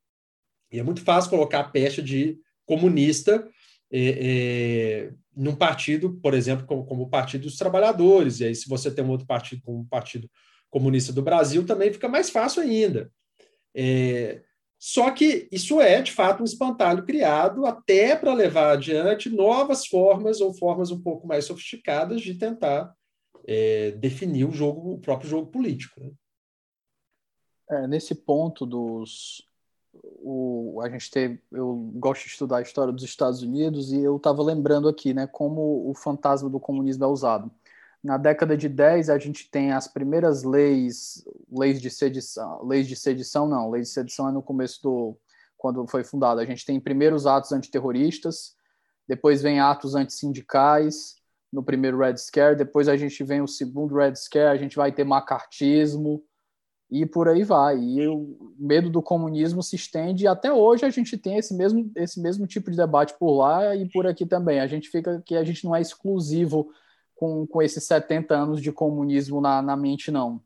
[0.72, 3.48] E é muito fácil colocar a pecha de comunista
[3.88, 8.40] é, é, num partido, por exemplo, como, como, o Partido dos Trabalhadores.
[8.40, 10.30] E aí, se você tem um outro partido como o Partido
[10.70, 13.10] Comunista do Brasil, também fica mais fácil ainda.
[13.74, 14.42] É,
[14.78, 20.40] só que isso é, de fato, um espantalho criado até para levar adiante novas formas
[20.40, 22.92] ou formas um pouco mais sofisticadas de tentar
[23.46, 26.00] é, definir o jogo, o próprio jogo político.
[26.00, 26.10] Né?
[27.70, 29.48] É, nesse ponto dos
[29.94, 34.16] o, a gente teve, eu gosto de estudar a história dos Estados Unidos e eu
[34.16, 37.50] estava lembrando aqui, né, como o fantasma do comunismo é usado.
[38.02, 42.96] Na década de 10, a gente tem as primeiras leis, leis de sedição, leis de
[42.96, 45.16] sedição não, leis de sedição é no começo do,
[45.56, 46.40] quando foi fundada.
[46.40, 48.56] A gente tem primeiros atos antiterroristas,
[49.06, 54.16] depois vem atos antissindicais, no primeiro Red Scare, depois a gente vem o segundo Red
[54.16, 56.24] Scare, a gente vai ter macartismo,
[56.92, 57.78] e por aí vai.
[57.78, 61.90] E o medo do comunismo se estende e até hoje a gente tem esse mesmo,
[61.96, 64.60] esse mesmo tipo de debate por lá e por aqui também.
[64.60, 66.70] A gente fica que a gente não é exclusivo
[67.14, 70.42] com, com esses 70 anos de comunismo na, na mente, não.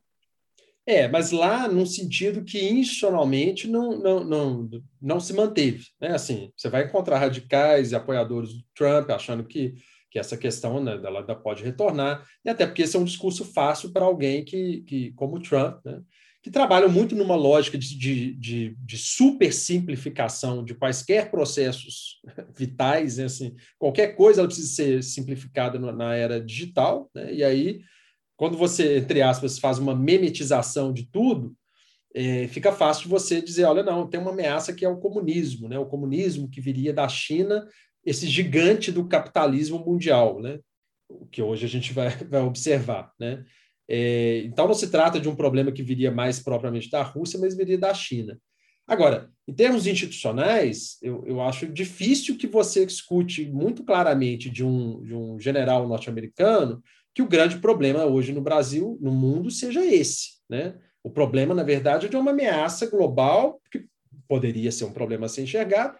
[0.86, 4.70] É, mas lá num sentido que institucionalmente não, não, não,
[5.02, 5.84] não se manteve.
[6.00, 6.14] Né?
[6.14, 9.74] Assim, você vai encontrar radicais e apoiadores do Trump achando que,
[10.12, 13.92] que essa questão né, dela pode retornar, e até porque esse é um discurso fácil
[13.92, 16.00] para alguém que, que, como o Trump, né,
[16.46, 22.20] que trabalham muito numa lógica de, de, de, de super simplificação de quaisquer processos
[22.56, 23.24] vitais, né?
[23.24, 27.34] assim, qualquer coisa ela precisa ser simplificada na era digital, né?
[27.34, 27.80] e aí,
[28.36, 31.52] quando você, entre aspas, faz uma memetização de tudo,
[32.14, 35.76] é, fica fácil você dizer, olha, não, tem uma ameaça que é o comunismo, né?
[35.76, 37.66] o comunismo que viria da China,
[38.04, 40.60] esse gigante do capitalismo mundial, né?
[41.08, 43.44] o que hoje a gente vai, vai observar, né?
[43.88, 47.56] É, então, não se trata de um problema que viria mais propriamente da Rússia, mas
[47.56, 48.38] viria da China.
[48.86, 55.02] Agora, em termos institucionais, eu, eu acho difícil que você escute muito claramente de um,
[55.02, 60.36] de um general norte-americano que o grande problema hoje no Brasil, no mundo, seja esse.
[60.48, 60.74] Né?
[61.02, 63.86] O problema, na verdade, é de uma ameaça global, que
[64.28, 65.96] poderia ser um problema a ser enxergado,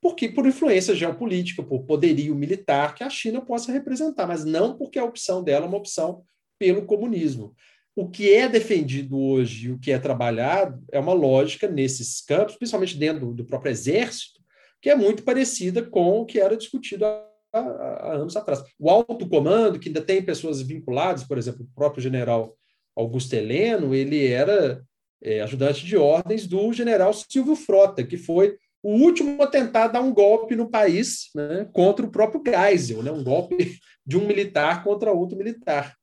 [0.00, 4.98] porque por influência geopolítica, por poderio militar que a China possa representar, mas não porque
[4.98, 6.22] a opção dela é uma opção
[6.60, 7.54] pelo comunismo.
[7.96, 12.56] O que é defendido hoje e o que é trabalhado é uma lógica nesses campos,
[12.56, 14.40] principalmente dentro do próprio exército,
[14.80, 18.62] que é muito parecida com o que era discutido há, anos atrás.
[18.78, 22.54] O alto comando, que ainda tem pessoas vinculadas, por exemplo, o próprio general
[22.94, 24.82] Augusto Heleno, ele era
[25.22, 30.00] é, ajudante de ordens do general Silvio Frota, que foi o último a tentar dar
[30.00, 34.82] um golpe no país né, contra o próprio Geisel, né, um golpe de um militar
[34.84, 35.99] contra outro militar.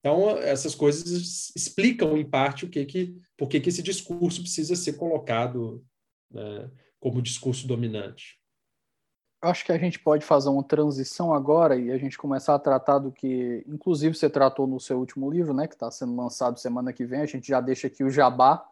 [0.00, 4.94] Então, essas coisas explicam, em parte, o que que, por que, esse discurso precisa ser
[4.94, 5.84] colocado
[6.30, 8.38] né, como discurso dominante.
[9.40, 12.98] Acho que a gente pode fazer uma transição agora e a gente começar a tratar
[12.98, 16.92] do que, inclusive, você tratou no seu último livro, né, que está sendo lançado semana
[16.92, 17.20] que vem.
[17.20, 18.64] A gente já deixa aqui o jabá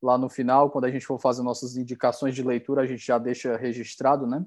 [0.00, 3.18] lá no final, quando a gente for fazer nossas indicações de leitura, a gente já
[3.18, 4.44] deixa registrado, né?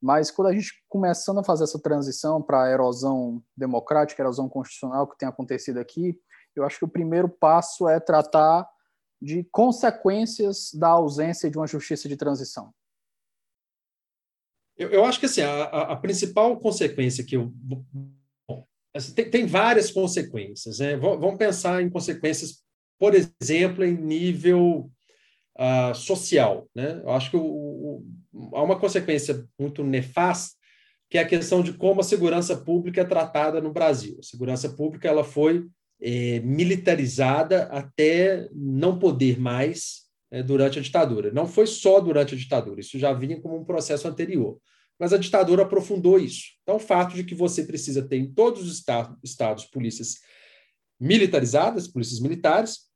[0.00, 5.06] Mas quando a gente começando a fazer essa transição para a erosão democrática, erosão constitucional
[5.06, 6.18] que tem acontecido aqui,
[6.56, 8.68] eu acho que o primeiro passo é tratar
[9.20, 12.72] de consequências da ausência de uma justiça de transição.
[14.76, 17.52] Eu, eu acho que assim, a, a, principal consequência que eu.
[17.52, 17.84] Bom,
[18.94, 20.78] assim, tem, tem, várias consequências.
[20.78, 20.96] Né?
[20.96, 22.64] Vamos pensar em consequências,
[22.98, 24.90] por exemplo, em nível
[25.58, 26.66] uh, social.
[26.74, 26.98] Né?
[27.02, 28.06] Eu acho que o, o,
[28.52, 30.56] há uma consequência muito nefasta,
[31.08, 34.16] que é a questão de como a segurança pública é tratada no Brasil.
[34.20, 35.66] A segurança pública ela foi
[36.00, 41.32] é, militarizada até não poder mais é, durante a ditadura.
[41.32, 44.58] Não foi só durante a ditadura, isso já vinha como um processo anterior.
[44.98, 46.44] Mas a ditadura aprofundou isso.
[46.62, 50.16] Então, o fato de que você precisa ter em todos os estados, estados polícias
[51.00, 52.89] militarizadas, polícias militares,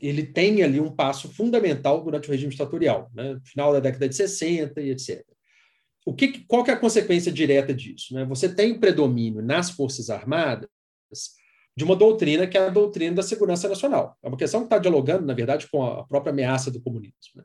[0.00, 3.38] ele tem ali um passo fundamental durante o regime ditatorial, né?
[3.44, 5.24] final da década de 60 e etc.
[6.04, 8.14] O que, qual que é a consequência direta disso?
[8.14, 8.24] Né?
[8.26, 10.68] Você tem predomínio nas Forças Armadas
[11.76, 14.16] de uma doutrina que é a doutrina da segurança nacional.
[14.22, 17.14] É uma questão que está dialogando, na verdade, com a própria ameaça do comunismo.
[17.34, 17.42] Né?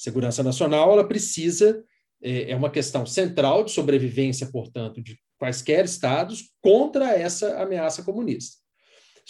[0.00, 1.84] segurança nacional ela precisa
[2.22, 8.59] é, é uma questão central de sobrevivência, portanto, de quaisquer estados contra essa ameaça comunista.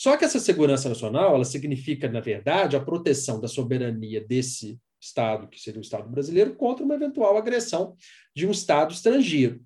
[0.01, 5.46] Só que essa segurança nacional, ela significa, na verdade, a proteção da soberania desse Estado,
[5.46, 7.94] que seria o Estado brasileiro, contra uma eventual agressão
[8.34, 9.61] de um Estado estrangeiro.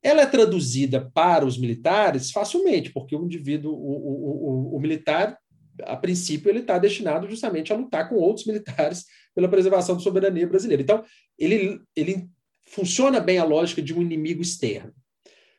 [0.00, 5.36] Ela é traduzida para os militares facilmente, porque o indivíduo, o, o, o, o militar,
[5.82, 10.46] a princípio, ele está destinado justamente a lutar com outros militares pela preservação da soberania
[10.46, 10.84] brasileira.
[10.84, 11.04] Então,
[11.36, 12.28] ele, ele
[12.62, 14.94] funciona bem a lógica de um inimigo externo.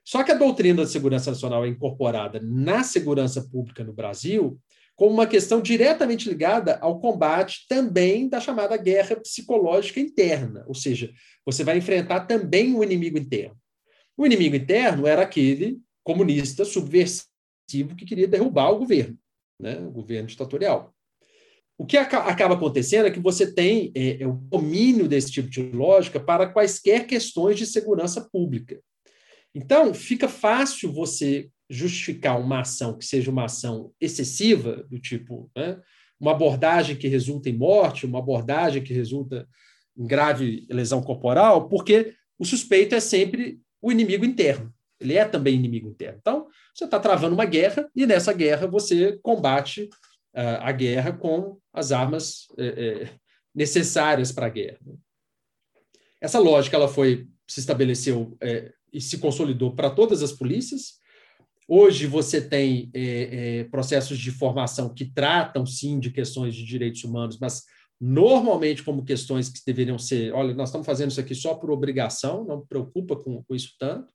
[0.09, 4.59] Só que a doutrina da segurança nacional é incorporada na segurança pública no Brasil
[4.95, 11.11] como uma questão diretamente ligada ao combate também da chamada guerra psicológica interna, ou seja,
[11.45, 13.55] você vai enfrentar também o inimigo interno.
[14.17, 19.15] O inimigo interno era aquele comunista subversivo que queria derrubar o governo,
[19.61, 20.91] né, o governo ditatorial.
[21.77, 25.61] O que acaba acontecendo é que você tem é, é, o domínio desse tipo de
[25.61, 28.81] lógica para quaisquer questões de segurança pública.
[29.53, 35.79] Então, fica fácil você justificar uma ação que seja uma ação excessiva, do tipo né,
[36.19, 39.47] uma abordagem que resulta em morte, uma abordagem que resulta
[39.97, 44.73] em grave lesão corporal, porque o suspeito é sempre o inimigo interno.
[44.99, 46.17] Ele é também inimigo interno.
[46.19, 49.89] Então, você está travando uma guerra e nessa guerra você combate
[50.33, 53.09] uh, a guerra com as armas é, é,
[53.55, 54.79] necessárias para a guerra.
[56.19, 60.99] Essa lógica ela foi se estabeleceu é, e se consolidou para todas as polícias.
[61.67, 67.03] Hoje você tem é, é, processos de formação que tratam sim de questões de direitos
[67.03, 67.63] humanos, mas
[68.01, 72.43] normalmente como questões que deveriam ser, olha, nós estamos fazendo isso aqui só por obrigação,
[72.43, 74.11] não preocupa com, com isso tanto.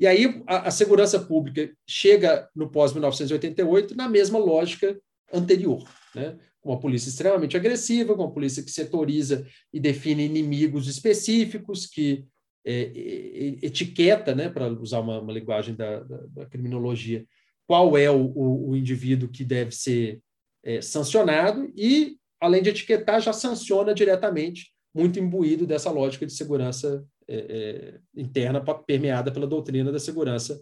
[0.00, 4.98] E aí a, a segurança pública chega no pós-1988 na mesma lógica
[5.32, 5.84] anterior,
[6.14, 6.38] né?
[6.64, 12.24] uma polícia extremamente agressiva, com uma polícia que setoriza e define inimigos específicos, que
[12.64, 17.24] etiqueta, né, para usar uma, uma linguagem da, da, da, criminologia,
[17.66, 20.20] qual é o, o, o indivíduo que deve ser
[20.62, 27.04] é, sancionado e, além de etiquetar, já sanciona diretamente, muito imbuído dessa lógica de segurança
[27.28, 30.60] é, é interna permeada pela doutrina da segurança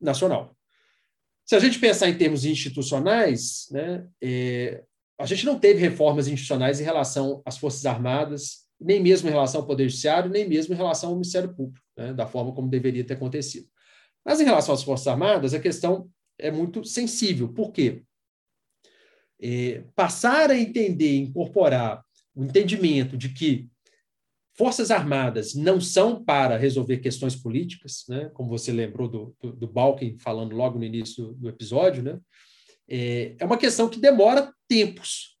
[0.00, 0.56] nacional.
[1.44, 4.84] Se a gente pensar em termos institucionais, né, é,
[5.18, 9.60] a gente não teve reformas institucionais em relação às Forças Armadas, nem mesmo em relação
[9.60, 13.04] ao Poder Judiciário, nem mesmo em relação ao Ministério Público, né, da forma como deveria
[13.04, 13.68] ter acontecido.
[14.24, 16.08] Mas em relação às Forças Armadas, a questão
[16.38, 17.48] é muito sensível.
[17.48, 18.02] Por quê?
[19.40, 22.04] É, passar a entender, incorporar
[22.34, 23.68] o entendimento de que
[24.54, 28.30] Forças Armadas não são para resolver questões políticas, né?
[28.34, 32.20] como você lembrou do, do, do Balkin falando logo no início do, do episódio, né?
[32.88, 35.31] É, é uma questão que demora tempos.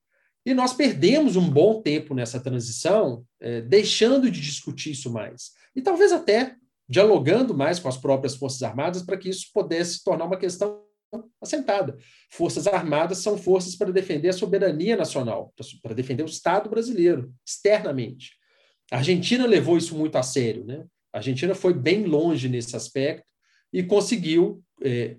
[0.44, 5.52] E nós perdemos um bom tempo nessa transição, é, deixando de discutir isso mais.
[5.74, 6.56] E talvez até
[6.88, 10.82] dialogando mais com as próprias Forças Armadas para que isso pudesse se tornar uma questão
[11.40, 11.96] assentada.
[12.30, 18.32] Forças Armadas são forças para defender a soberania nacional, para defender o Estado brasileiro, externamente.
[18.90, 20.64] A Argentina levou isso muito a sério.
[20.64, 20.84] Né?
[21.12, 23.26] A Argentina foi bem longe nesse aspecto
[23.72, 25.16] e conseguiu, é,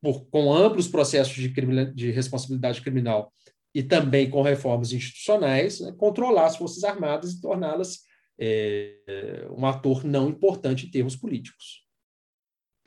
[0.00, 1.48] por, com amplos processos de,
[1.94, 3.32] de, responsabilidade criminal
[3.74, 8.04] e também com reformas institucionais, né, controlar as Forças Armadas e torná-las
[8.38, 11.86] é, um ator não importante em termos políticos.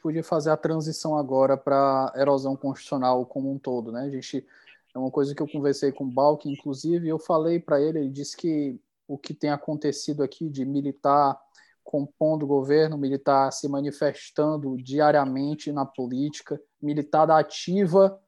[0.02, 3.92] Podia fazer a transição agora para a erosão constitucional como um todo.
[3.92, 4.02] Né?
[4.02, 4.46] A gente,
[4.94, 8.10] é uma coisa que eu conversei com o Balk, inclusive, eu falei para ele, ele
[8.10, 8.78] disse que
[9.08, 11.40] o que tem acontecido aqui de militar
[11.84, 18.20] compondo o governo, militar se manifestando diariamente na política, militar da ativa,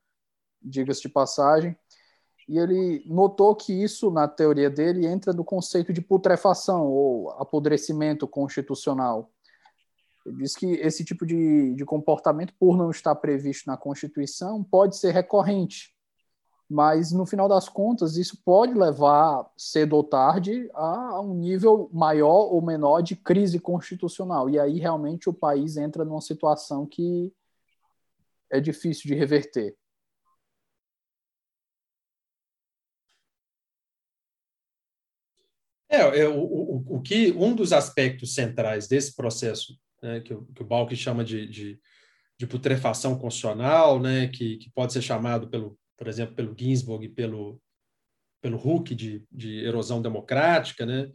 [0.61, 1.75] diga-se de passagem,
[2.47, 8.27] e ele notou que isso, na teoria dele, entra no conceito de putrefação ou apodrecimento
[8.27, 9.31] constitucional.
[10.25, 14.97] Ele diz que esse tipo de, de comportamento, por não estar previsto na Constituição, pode
[14.97, 15.95] ser recorrente
[16.69, 22.51] mas no final das contas isso pode levar cedo ou tarde a um nível maior
[22.51, 27.31] ou menor de crise constitucional e aí realmente o país entra numa situação que
[28.49, 29.75] é difícil de reverter.
[35.89, 40.45] É, é o, o, o que um dos aspectos centrais desse processo né, que, o,
[40.45, 41.79] que o Balk chama de, de,
[42.37, 47.09] de putrefação constitucional, né, que, que pode ser chamado pelo por exemplo, pelo Ginsburg e
[47.09, 47.59] pelo,
[48.41, 51.09] pelo Huck de, de erosão democrática, né?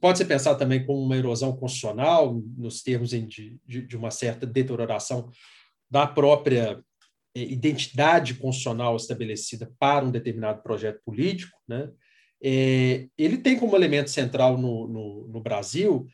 [0.00, 4.46] Pode ser pensado também como uma erosão constitucional, nos termos de, de, de uma certa
[4.46, 5.30] deterioração
[5.88, 6.82] da própria
[7.36, 11.90] eh, identidade constitucional estabelecida para um determinado projeto político, né?
[12.42, 16.06] É, ele tem como elemento central no, no, no Brasil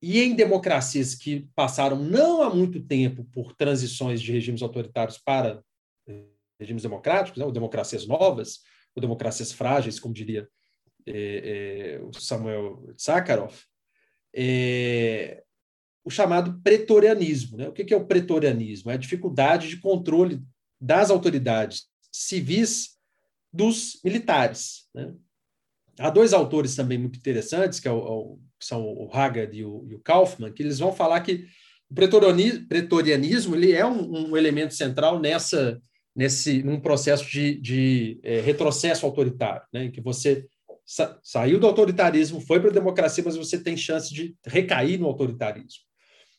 [0.00, 5.62] e em democracias que passaram não há muito tempo por transições de regimes autoritários para
[6.08, 6.24] eh,
[6.58, 8.60] regimes democráticos, né, ou democracias novas,
[8.96, 10.48] ou democracias frágeis, como diria
[11.06, 13.54] é, é, o Samuel Sakharov,
[14.34, 15.42] é,
[16.04, 17.56] o chamado pretorianismo.
[17.56, 17.68] Né?
[17.68, 18.90] O que é o pretorianismo?
[18.90, 20.42] É a dificuldade de controle
[20.80, 22.98] das autoridades civis
[23.52, 24.88] dos militares.
[24.94, 25.14] Né?
[26.02, 29.86] Há dois autores também muito interessantes, que, é o, que são o Haggard e o,
[29.88, 31.46] e o, Kaufman, que eles vão falar que
[31.88, 31.94] o
[32.68, 35.80] pretorianismo ele é um, um elemento central nessa
[36.14, 40.46] nesse num processo de, de é, retrocesso autoritário, né, em que você
[40.84, 45.06] sa saiu do autoritarismo, foi para a democracia, mas você tem chance de recair no
[45.06, 45.84] autoritarismo.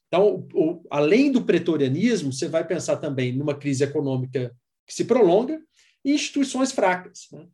[0.07, 4.55] Então, o, além do pretorianismo, você vai pensar também numa crise econômica
[4.85, 5.59] que se prolonga
[6.05, 7.27] e instituições fracas.
[7.31, 7.47] Né?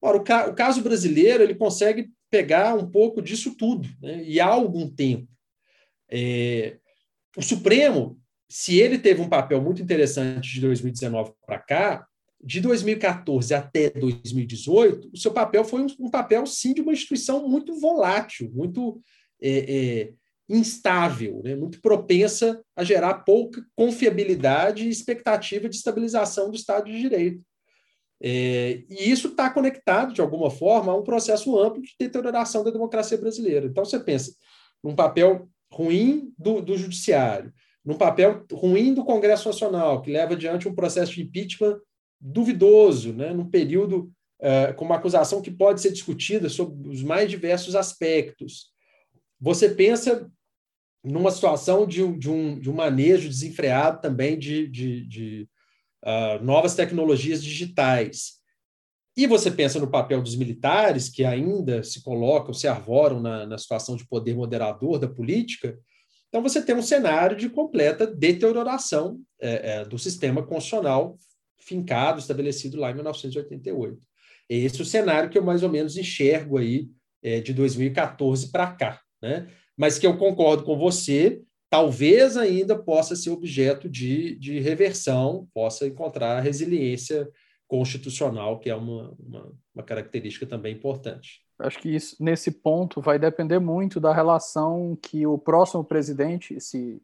[0.00, 4.22] Ora, o, ca o, caso brasileiro ele consegue pegar um pouco disso tudo, né?
[4.22, 5.28] e há algum tempo.
[6.10, 6.78] É,
[7.36, 8.18] o Supremo,
[8.48, 12.06] se ele teve um papel muito interessante de 2019 para cá,
[12.42, 17.48] de 2014 até 2018, o seu papel foi um, um papel, sim, de uma instituição
[17.48, 19.00] muito volátil, muito
[19.40, 20.12] é, é,
[20.48, 21.56] instável, né?
[21.56, 27.44] muito propensa a gerar pouca confiabilidade e expectativa de estabilização do Estado de Direito.
[28.20, 32.70] É, e isso está conectado, de alguma forma, a um processo amplo de deterioração da
[32.70, 33.66] democracia brasileira.
[33.66, 34.34] Então, você pensa
[34.82, 37.52] num papel ruim do, do judiciário,
[37.84, 41.78] num papel ruim do Congresso Nacional, que leva adiante um processo de impeachment
[42.20, 44.10] duvidoso, né, num período
[44.40, 48.72] uh, com uma acusação que pode ser discutida sobre os mais diversos aspectos.
[49.40, 50.28] Você pensa
[51.04, 55.48] numa situação de, de, um, de um manejo desenfreado também de, de, de
[56.04, 58.38] uh, novas tecnologias digitais.
[59.16, 63.58] E você pensa no papel dos militares, que ainda se colocam, se arvoram na, na
[63.58, 65.76] situação de poder moderador da política.
[66.28, 71.18] Então, você tem um cenário de completa deterioração é, é, do sistema constitucional
[71.58, 73.98] fincado, estabelecido lá em 1988.
[74.48, 76.88] Esse é o cenário que eu mais ou menos enxergo aí
[77.22, 79.48] é, de 2014 para cá, né?
[79.76, 85.86] Mas que eu concordo com você talvez ainda possa ser objeto de, de reversão, possa
[85.86, 87.30] encontrar resiliência
[87.66, 91.46] constitucional, que é uma, uma, uma característica também importante.
[91.58, 97.02] Acho que isso, nesse ponto vai depender muito da relação que o próximo presidente, se,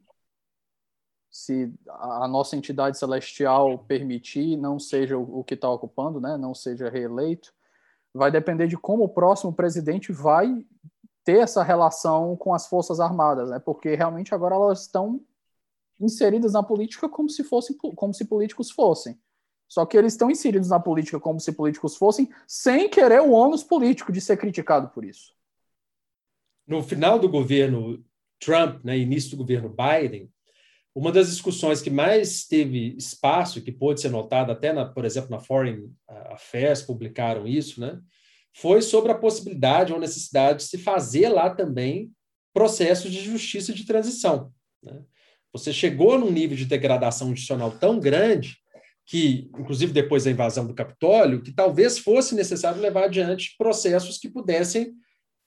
[1.29, 6.55] se a nossa entidade celestial permitir, não seja o, o que está ocupando, né, não
[6.55, 7.53] seja reeleito,
[8.13, 10.65] vai depender de como o próximo presidente vai
[11.25, 13.59] ter essa relação com as Forças Armadas, né?
[13.59, 15.19] Porque realmente agora elas estão
[15.99, 19.19] inseridas na política como se fossem como se políticos fossem.
[19.67, 23.63] Só que eles estão inseridos na política como se políticos fossem, sem querer o ônus
[23.63, 25.33] político de ser criticado por isso.
[26.67, 28.03] No final do governo
[28.39, 30.31] Trump, né, início do governo Biden,
[30.93, 35.31] uma das discussões que mais teve espaço, que pôde ser notada até, na, por exemplo,
[35.31, 37.99] na Foreign Affairs, publicaram isso, né,
[38.55, 42.11] foi sobre a possibilidade ou necessidade de se fazer lá também
[42.53, 44.51] processos de justiça de transição.
[44.81, 45.03] Né?
[45.51, 48.57] Você chegou num nível de degradação institucional tão grande
[49.05, 54.29] que, inclusive depois da invasão do Capitólio, que talvez fosse necessário levar adiante processos que
[54.29, 54.93] pudessem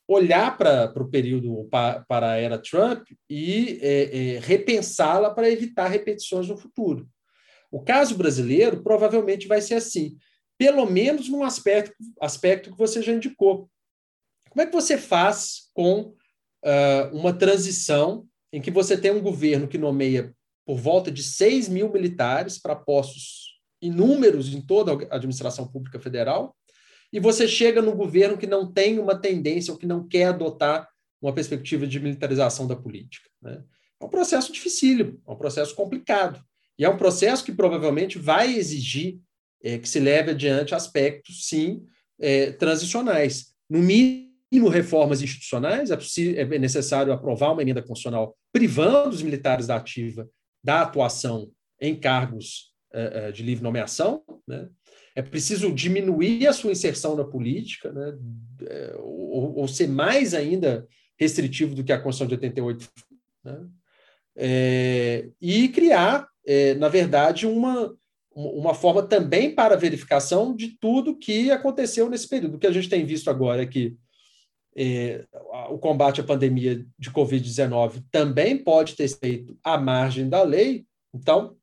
[0.07, 6.49] olhar para o período, para, a era Trump e é, é, repensá-la para evitar repetições
[6.49, 7.09] no futuro.
[7.71, 10.17] O caso brasileiro provavelmente vai ser assim
[10.59, 13.71] pelo menos num aspecto, aspecto que você já indicou.
[14.51, 16.01] Como é que você faz com
[16.65, 20.35] uh, uma transição em que você tem um governo que nomeia
[20.67, 26.55] por volta de 6 mil militares para postos inúmeros em toda a administração pública federal,
[27.13, 30.89] e você chega no governo que não tem uma tendência ou que não quer adotar
[31.23, 33.31] uma perspectiva de militarização da política.
[33.41, 33.63] Né?
[34.01, 36.43] É um processo dificílimo, é um processo complicado,
[36.79, 39.21] e é um processo que provavelmente vai exigir
[39.63, 41.83] é, que se leve adiante aspectos, sim,
[42.19, 43.55] é, transicionais.
[43.69, 45.97] No mínimo, reformas institucionais, é,
[46.41, 50.29] é necessário aprovar uma emenda constitucional privando os militares da ativa
[50.63, 51.51] da atuação
[51.81, 54.69] em cargos é, é de livre nomeação, né?
[55.19, 58.17] é preciso diminuir a sua inserção na política, né?
[58.69, 60.87] É, ou, ou, ser mais ainda
[61.19, 62.89] restritivo do que a Constituição de 88,
[63.45, 63.67] né?
[64.37, 67.93] É, e criar, é, na verdade, uma,
[68.39, 72.55] uma forma também para verificação de tudo que aconteceu nesse período.
[72.55, 73.97] O que a gente tem visto agora é que
[74.77, 75.25] é,
[75.71, 81.57] o combate à pandemia de Covid-19 também pode ter feito à margem da lei, então,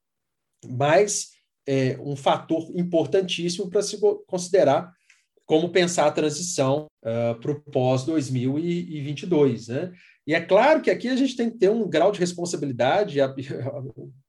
[0.67, 1.29] mais
[1.65, 3.97] é, um fator importantíssimo para se
[4.27, 4.91] considerar
[5.45, 9.69] como pensar a transição uh, para o pós-2022.
[9.69, 9.93] Né?
[10.25, 13.19] E é claro que aqui a gente tem que ter um grau de responsabilidade,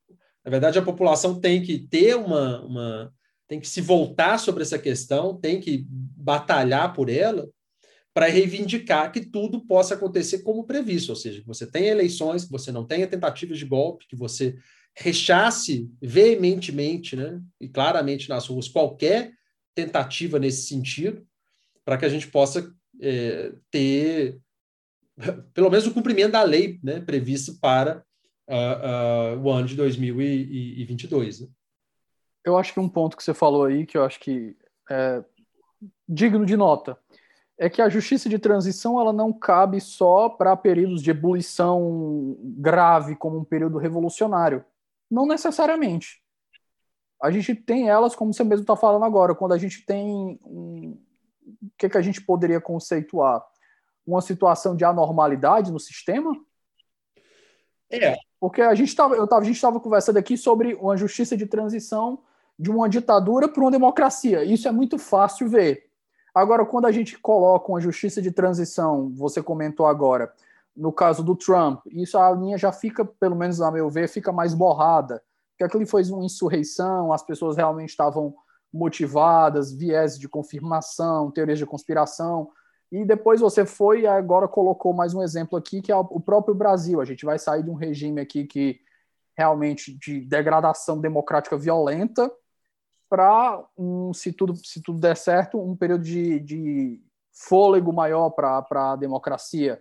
[0.47, 3.13] na verdade, a população tem que ter uma, uma,
[3.49, 7.49] tem que se voltar sobre essa questão, tem que batalhar por ela,
[8.15, 12.53] para reivindicar que tudo possa acontecer como previsto, ou seja, que você tenha eleições, que
[12.53, 14.57] você não tenha tentativas de golpe, que você
[14.97, 19.33] rechace veementemente né, e claramente nas ruas qualquer
[19.75, 21.27] tentativa nesse sentido,
[21.85, 24.39] para que a gente possa é, ter
[25.53, 28.06] pelo menos o cumprimento da lei né, prevista para
[28.49, 31.41] uh, uh, o ano de 2022.
[31.41, 31.49] Né?
[32.45, 34.57] Eu acho que um ponto que você falou aí, que eu acho que
[34.91, 35.25] é
[36.09, 36.99] digno de nota,
[37.59, 43.17] é que a justiça de transição ela não cabe só para períodos de ebulição grave,
[43.17, 44.65] como um período revolucionário.
[45.11, 46.23] Não necessariamente.
[47.23, 50.39] A gente tem elas, como você mesmo está falando agora, quando a gente tem.
[50.45, 51.01] Um,
[51.63, 53.43] o que, que a gente poderia conceituar?
[54.07, 56.33] Uma situação de anormalidade no sistema?
[57.91, 58.17] É.
[58.39, 62.21] Porque a gente estava conversando aqui sobre uma justiça de transição
[62.59, 64.45] de uma ditadura para uma democracia.
[64.45, 65.87] Isso é muito fácil ver.
[66.35, 70.33] Agora, quando a gente coloca uma justiça de transição, você comentou agora,
[70.77, 74.31] no caso do Trump, isso a linha já fica, pelo menos a meu ver, fica
[74.33, 75.23] mais borrada.
[75.51, 78.35] Porque aquilo foi uma insurreição, as pessoas realmente estavam
[78.73, 82.51] motivadas, viés de confirmação, teorias de conspiração.
[82.91, 86.55] E depois você foi e agora colocou mais um exemplo aqui, que é o próprio
[86.55, 87.01] Brasil.
[87.01, 88.81] A gente vai sair de um regime aqui que
[89.37, 92.31] realmente de degradação democrática violenta,
[93.09, 97.01] para, um, se, tudo, se tudo der certo, um período de, de
[97.33, 99.81] fôlego maior para a democracia.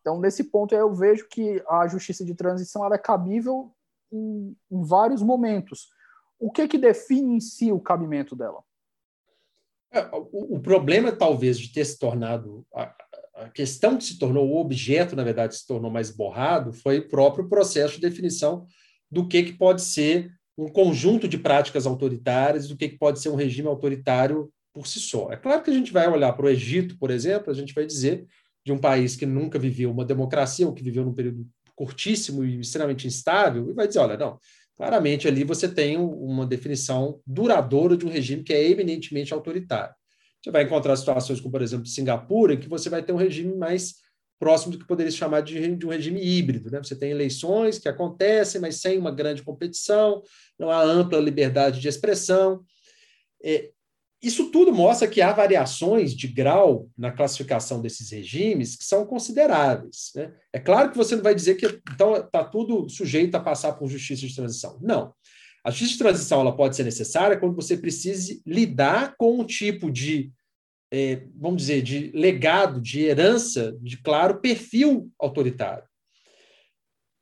[0.00, 3.72] Então, nesse ponto, eu vejo que a justiça de transição é cabível
[4.12, 5.88] em, em vários momentos.
[6.38, 8.62] O que, que define em si o cabimento dela?
[9.92, 12.66] É, o, problema, talvez, de ter se tornado.
[12.74, 12.94] A,
[13.34, 17.08] a, questão que se tornou, o objeto, na verdade, se tornou mais borrado, foi o
[17.08, 18.66] próprio processo de definição
[19.10, 23.36] do que, que pode ser um conjunto de práticas autoritárias do que pode ser um
[23.36, 25.30] regime autoritário por si só.
[25.30, 27.86] É claro que a gente vai olhar para o Egito, por exemplo, a gente vai
[27.86, 28.26] dizer
[28.64, 32.60] de um país que nunca viveu uma democracia ou que viveu num período curtíssimo e
[32.60, 34.38] extremamente instável, e vai dizer, olha, não,
[34.78, 39.92] claramente ali você tem uma definição duradoura de um regime que é eminentemente autoritário.
[40.40, 43.56] Você vai encontrar situações como, por exemplo, Singapura, em que você vai ter um regime
[43.56, 43.96] mais
[44.38, 46.70] próximo do que poderia se chamar de, de, um regime híbrido.
[46.70, 46.78] Né?
[46.78, 50.22] Você tem eleições que acontecem, mas sem uma grande competição,
[50.56, 52.62] não há ampla liberdade de expressão.
[53.42, 53.72] É,
[54.20, 60.10] isso tudo mostra que há variações de grau na classificação desses regimes que são consideráveis.
[60.14, 60.32] Né?
[60.52, 63.88] É claro que você não vai dizer que então está tudo sujeito a passar por
[63.88, 64.78] justiça de transição.
[64.82, 65.14] Não.
[65.64, 69.90] A justiça de transição ela pode ser necessária quando você precise lidar com um tipo
[69.90, 70.32] de
[70.90, 75.84] é, vamos dizer, de legado, de herança, de claro perfil autoritário.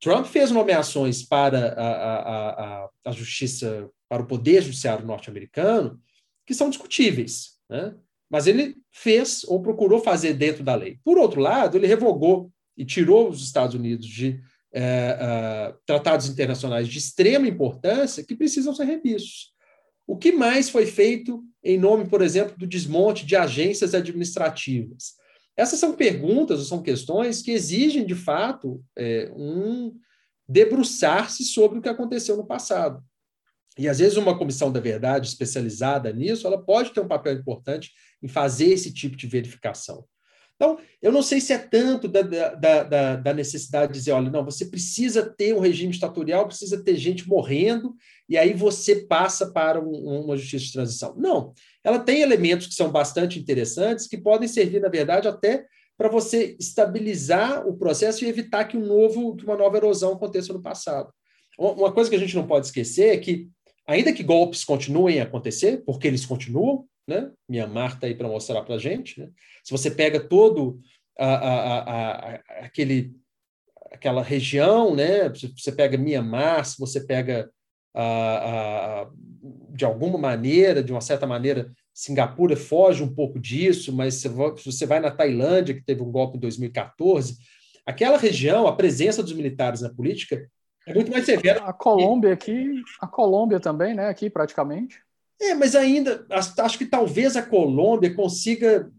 [0.01, 6.01] Trump fez nomeações para a, a, a, a justiça, para o poder judiciário norte-americano,
[6.47, 7.95] que são discutíveis, né?
[8.31, 10.99] mas ele fez ou procurou fazer dentro da lei.
[11.05, 14.41] Por outro lado, ele revogou e tirou os Estados Unidos de
[14.73, 19.55] é, tratados internacionais de extrema importância que precisam ser revistos.
[20.07, 25.15] O que mais foi feito em nome, por exemplo, do desmonte de agências administrativas?
[25.57, 29.99] Essas são perguntas, ou são questões que exigem, de fato, é, um
[30.49, 33.03] debruçar-se sobre o que aconteceu no passado.
[33.79, 37.93] E, às vezes, uma comissão da verdade especializada nisso, ela pode ter um papel importante
[38.23, 40.05] em fazer esse tipo de verificação.
[40.57, 44.31] Então, eu não sei se é tanto da, da, da, da, necessidade de dizer, olha,
[44.31, 47.95] não, você precisa ter um regime estatorial, precisa ter gente morrendo,
[48.27, 51.15] e aí você passa para um, uma justiça de transição.
[51.19, 51.53] Não,
[51.85, 55.67] ela tem elementos que são bastante interessantes, que podem servir, na verdade, até
[55.97, 60.55] para você estabilizar o processo e evitar que, um novo, que uma nova erosão aconteça
[60.55, 61.13] no passado.
[61.59, 63.49] Uma coisa que a gente não pode esquecer é que,
[63.87, 67.31] ainda que golpes continuem a acontecer, porque eles continuam, né?
[67.49, 69.21] Minha Marta aí para mostrar para a gente.
[69.21, 69.31] Né?
[69.63, 70.81] Se você pega todo
[71.19, 72.35] a, a, a,
[72.65, 73.15] aquele
[73.93, 75.29] aquela região, né?
[75.29, 77.51] Você pega Mianmar, se você pega
[79.71, 84.85] de alguma maneira, de uma certa maneira, Singapura foge um pouco disso, mas se você
[84.85, 87.39] vai na Tailândia, que teve um golpe em 2014,
[87.87, 90.47] aquela região, a presença dos militares na política
[90.87, 91.65] é muito mais severa.
[91.65, 94.09] A Colômbia aqui, a Colômbia também, né?
[94.09, 95.01] Aqui praticamente.
[95.41, 98.91] É, mas ainda acho que talvez a Colômbia consiga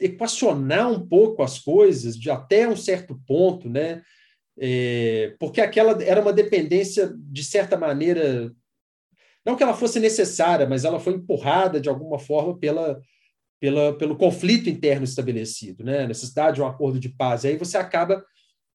[0.00, 4.02] equacionar um pouco as coisas de até um certo ponto, né?
[4.56, 8.52] É, porque aquela era uma dependência de certa maneira,
[9.44, 13.00] não que ela fosse necessária, mas ela foi empurrada de alguma forma pela
[13.60, 16.04] pela, pelo conflito interno estabelecido, né?
[16.04, 17.44] a necessidade de um acordo de paz.
[17.44, 18.24] E aí você acaba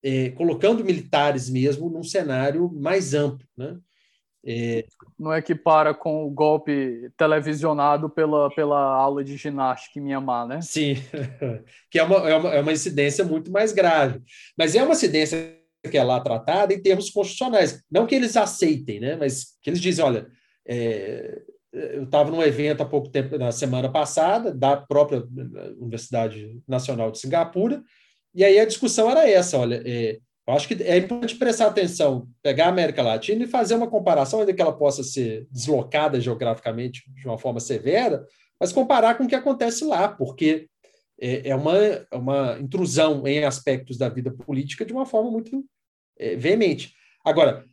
[0.04, 3.48] é, colocando militares mesmo num cenário mais amplo.
[3.58, 3.78] Né?
[4.46, 4.86] É...
[5.18, 10.46] Não é que para com o golpe televisionado pela, pela aula de ginástica em Mianmar,
[10.46, 10.62] né?
[10.62, 10.96] Sim,
[11.90, 14.22] que é uma, é, uma, é uma incidência muito mais grave.
[14.58, 15.58] Mas é uma incidência
[15.90, 17.82] que é lá tratada em termos constitucionais.
[17.90, 19.16] Não que eles aceitem, né?
[19.16, 20.28] mas que eles dizem, olha,
[20.68, 21.42] é,
[21.72, 25.24] eu estava num evento há pouco tempo, na semana passada, da própria
[25.80, 27.82] Universidade Nacional de Singapura,
[28.34, 32.28] e aí a discussão era essa, olha, é, eu acho que é importante prestar atenção,
[32.42, 37.04] pegar a América Latina e fazer uma comparação, ainda que ela possa ser deslocada geograficamente
[37.14, 38.26] de uma forma severa,
[38.60, 40.68] mas comparar com o que acontece lá, porque
[41.20, 45.64] é, é uma, é uma intrusão em aspectos da vida política de uma forma muito
[46.20, 46.94] é, veemente.
[47.24, 47.64] Agora,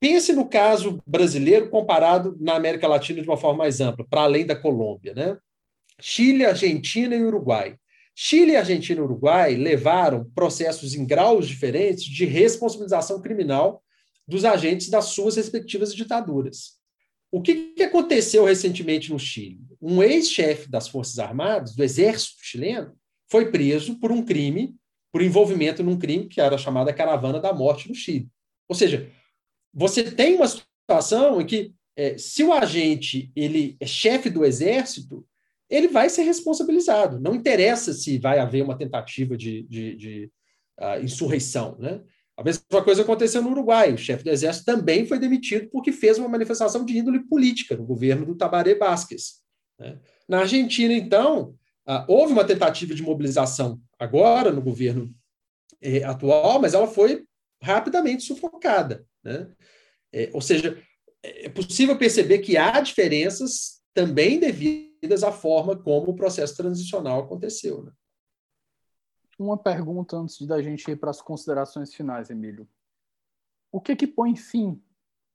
[0.00, 4.46] pense no caso brasileiro comparado na América Latina de uma forma mais ampla, para além
[4.46, 5.36] da Colômbia, né?
[6.00, 7.76] Chile, Argentina e Uruguai.
[8.20, 13.80] Chile, Argentina e Uruguai levaram processos em graus diferentes de responsabilização criminal
[14.26, 16.80] dos agentes das suas respectivas ditaduras.
[17.30, 19.60] O que, que aconteceu recentemente no Chile?
[19.80, 22.92] Um ex-chefe das Forças Armadas, do Exército chileno,
[23.30, 24.74] foi preso por um crime,
[25.12, 28.28] por envolvimento num crime que era chamada Caravana da Morte no Chile.
[28.68, 29.08] Ou seja,
[29.72, 35.24] você tem uma situação em que, é, se o agente ele é chefe do Exército,
[35.68, 37.20] ele vai ser responsabilizado.
[37.20, 40.32] Não interessa se vai haver uma tentativa de, de, de
[40.80, 41.76] uh, insurreição.
[41.78, 42.00] Né?
[42.36, 43.92] A mesma coisa aconteceu no Uruguai.
[43.92, 47.84] O chefe do exército também foi demitido porque fez uma manifestação de índole política no
[47.84, 49.42] governo do Tabaré Vázquez.
[49.78, 49.98] Né?
[50.28, 51.54] Na Argentina, então,
[51.86, 55.14] uh, houve uma tentativa de mobilização agora no governo
[55.82, 57.24] eh, atual, mas ela foi
[57.62, 59.04] rapidamente sufocada.
[59.22, 59.48] Né?
[60.12, 60.80] É, ou seja,
[61.22, 64.87] é possível perceber que há diferenças também devido
[65.26, 67.82] à forma como o processo transicional aconteceu.
[67.84, 67.92] Né?
[69.38, 72.68] Uma pergunta antes da gente ir para as considerações finais, Emílio.
[73.70, 74.82] O que que põe fim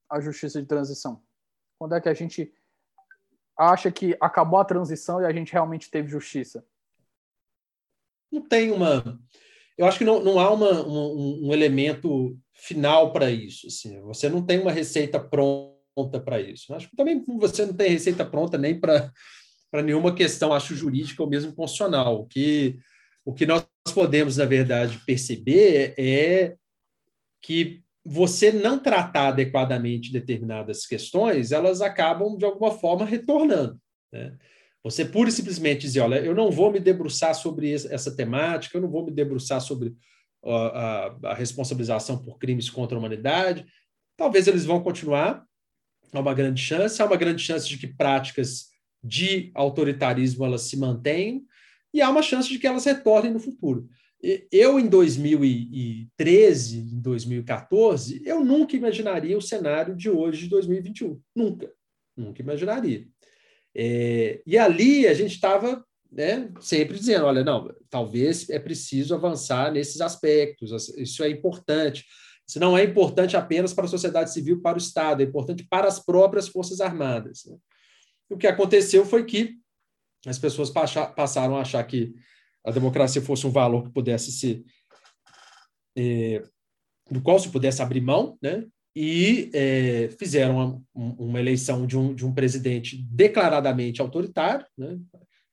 [0.10, 1.24] à justiça de transição?
[1.78, 2.54] Quando é que a gente
[3.58, 6.66] acha que acabou a transição e a gente realmente teve justiça?
[8.32, 9.20] Não tem uma.
[9.78, 13.68] Eu acho que não, não há uma, um, um elemento final para isso.
[13.68, 14.02] Assim.
[14.02, 16.74] Você não tem uma receita pronta para isso.
[16.74, 19.12] Acho que também você não tem receita pronta nem para
[19.74, 22.22] para nenhuma questão, acho, jurídica ou mesmo constitucional.
[22.22, 22.78] O que,
[23.26, 26.56] o que nós podemos, na verdade, perceber é
[27.42, 33.80] que você não tratar adequadamente determinadas questões, elas acabam, de alguma forma, retornando.
[34.12, 34.38] Né?
[34.84, 38.82] Você pura e simplesmente dizer, olha, eu não vou me debruçar sobre essa temática, eu
[38.84, 39.96] não vou me debruçar sobre
[40.46, 43.66] a, a, a responsabilização por crimes contra a humanidade.
[44.16, 45.44] Talvez eles vão continuar,
[46.14, 48.72] há uma grande chance, há uma grande chance de que práticas
[49.04, 51.46] de autoritarismo elas se mantêm
[51.94, 53.90] e há uma chance de que elas retornem no futuro.
[54.50, 61.20] Eu, em 2013, em 2014, eu nunca imaginaria o cenário de hoje, de 2021.
[61.36, 61.70] Nunca.
[62.16, 63.06] Nunca imaginaria.
[63.76, 69.74] É, e ali a gente estava né, sempre dizendo: olha, não, talvez é preciso avançar
[69.74, 72.06] nesses aspectos, isso é importante.
[72.48, 75.88] Isso não é importante apenas para a sociedade civil, para o Estado, é importante para
[75.88, 77.44] as próprias Forças Armadas.
[77.46, 77.58] Né?
[78.30, 79.58] O que aconteceu foi que
[80.26, 82.14] as pessoas passaram a achar que
[82.66, 84.64] a democracia fosse um valor que pudesse ser
[85.98, 86.42] é,
[87.12, 88.66] do qual se pudesse abrir mão, né?
[88.96, 95.00] E é, fizeram uma, uma, eleição de um, de um presidente declaradamente autoritário, né?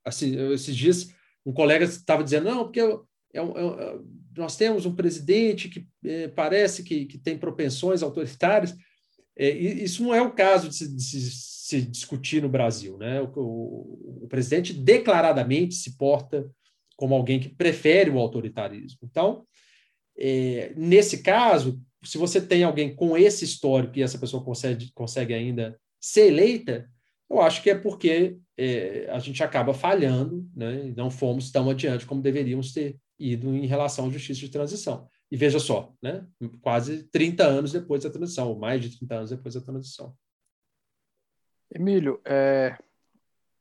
[0.05, 1.09] Assim, esses dias
[1.45, 3.99] um colega estava dizendo não, porque eu, é, é,
[4.37, 8.77] nós temos um presidente que é, parece que, que tem propensões autoritárias.
[9.37, 11.19] É, isso não é o caso de se, de se
[11.71, 12.99] se discutir no Brasil.
[12.99, 13.21] Né?
[13.21, 16.51] O, o, o, presidente declaradamente se porta
[16.97, 18.99] como alguém que prefere o autoritarismo.
[19.05, 19.47] Então,
[20.19, 25.33] é, nesse caso, se você tem alguém com esse histórico e essa pessoa consegue, consegue
[25.33, 26.91] ainda ser eleita,
[27.31, 30.93] eu acho que é porque é, a gente acaba falhando né?
[30.97, 35.07] não fomos tão adiante como deveríamos ter ido em relação à justiça de transição.
[35.31, 36.27] E veja só, né?
[36.61, 40.15] quase 30 anos depois da transição, ou mais de 30 anos depois da transição.
[41.73, 42.77] Emílio, é,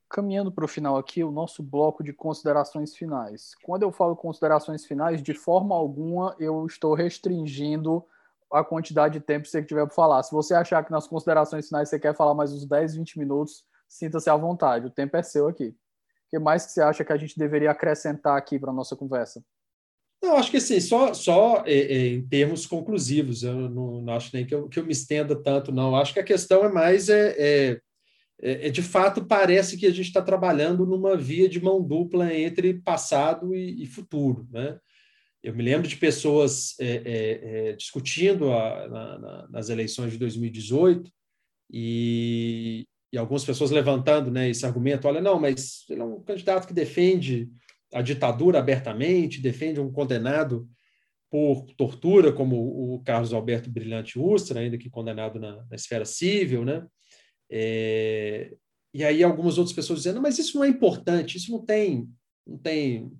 [0.08, 3.52] caminhando para o final aqui, o nosso bloco de considerações finais.
[3.62, 8.04] Quando eu falo considerações finais, de forma alguma eu estou restringindo
[8.52, 10.22] a quantidade de tempo que você tiver para falar.
[10.24, 13.64] Se você achar que nas considerações finais você quer falar mais uns 10, 20 minutos,
[13.88, 15.68] sinta-se à vontade, o tempo é seu aqui.
[15.68, 18.96] O que mais que você acha que a gente deveria acrescentar aqui para a nossa
[18.96, 19.44] conversa?
[20.22, 24.30] Não, acho que assim, só, só é, é, em termos conclusivos, eu não, não, acho
[24.34, 25.96] nem que eu, que eu me estenda tanto, não.
[25.96, 27.80] Acho que a questão é mais é, é
[28.42, 32.34] é, é, de fato parece que a gente está trabalhando numa via de mão dupla
[32.34, 34.48] entre passado e, e futuro.
[34.50, 34.78] Né?
[35.42, 40.18] Eu me lembro de pessoas é, é, é discutindo a, na, na, nas eleições de
[40.18, 41.10] 2018
[41.70, 46.66] e, e algumas pessoas levantando né, esse argumento: olha, não, mas ele é um candidato
[46.66, 47.48] que defende
[47.92, 50.68] a ditadura abertamente, defende um condenado
[51.30, 52.56] por tortura, como
[52.94, 56.84] o Carlos Alberto Brilhante Ustra, ainda que condenado na, na esfera civil, né?
[57.50, 58.54] É,
[58.92, 62.08] e aí algumas outras pessoas dizendo, mas isso não é importante, isso não tem,
[62.46, 63.12] não tem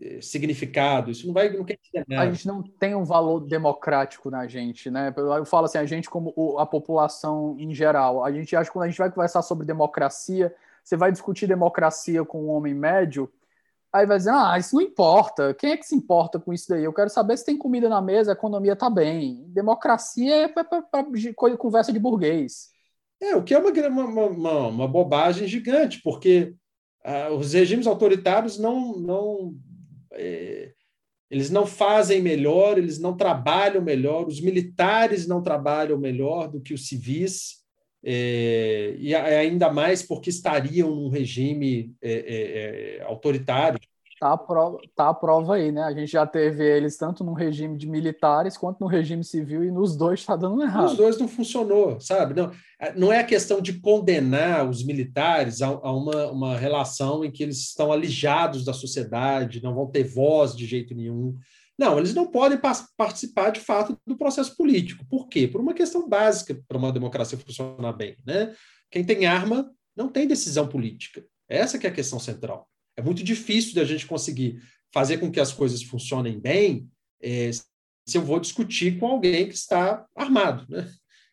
[0.00, 2.28] eh, significado, isso não vai, não quer dizer nada.
[2.28, 5.12] A gente não tem um valor democrático na gente, né?
[5.16, 8.84] Eu falo assim, a gente como a população em geral, a gente acha que quando
[8.84, 13.30] a gente vai conversar sobre democracia, você vai discutir democracia com um homem médio,
[13.92, 15.52] Aí vai dizer, ah, isso não importa.
[15.52, 16.84] Quem é que se importa com isso daí?
[16.84, 19.44] Eu quero saber se tem comida na mesa, a economia está bem.
[19.48, 20.64] Democracia é para
[21.58, 22.70] conversa de burguês.
[23.20, 23.70] É, o que é uma,
[24.04, 26.54] uma, uma, uma bobagem gigante, porque
[27.04, 29.54] ah, os regimes autoritários não, não
[30.12, 30.72] é,
[31.30, 36.74] eles não fazem melhor, eles não trabalham melhor, os militares não trabalham melhor do que
[36.74, 37.60] os civis.
[38.02, 43.78] É, e ainda mais porque estariam num regime é, é, é, autoritário.
[44.20, 45.82] Tá a, prova, tá a prova aí, né?
[45.82, 49.70] A gente já teve eles tanto no regime de militares quanto no regime civil e
[49.70, 50.88] nos dois está dando errado.
[50.88, 52.34] Nos dois não funcionou, sabe?
[52.34, 52.50] Não,
[52.94, 57.42] não é a questão de condenar os militares a, a uma, uma relação em que
[57.42, 61.34] eles estão alijados da sociedade, não vão ter voz de jeito nenhum.
[61.78, 62.60] Não, eles não podem
[62.98, 65.02] participar de fato do processo político.
[65.08, 65.48] Por quê?
[65.48, 68.16] Por uma questão básica para uma democracia funcionar bem.
[68.26, 68.54] Né?
[68.90, 71.24] Quem tem arma não tem decisão política.
[71.48, 72.69] Essa que é a questão central.
[72.96, 74.60] É muito difícil de a gente conseguir
[74.92, 76.88] fazer com que as coisas funcionem bem
[77.22, 80.66] é, se eu vou discutir com alguém que está armado.
[80.68, 80.90] Né?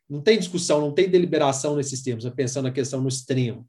[0.10, 3.68] Não tem discussão, não tem deliberação nesses termos, é pensando a questão no extremo.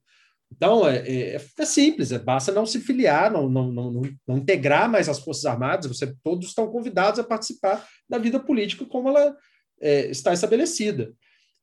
[0.55, 4.91] Então, é, é, é simples, é, basta não se filiar, não, não, não, não, integrar
[4.91, 9.37] mais as Forças Armadas, você, todos estão convidados a participar da vida política como ela
[9.81, 11.13] é, está estabelecida.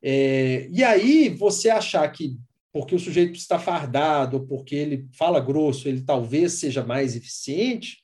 [0.04, 2.38] É, e aí, você achar que
[2.76, 8.00] porque o sujeito está fardado, porque ele fala grosso, ele talvez seja mais eficiente,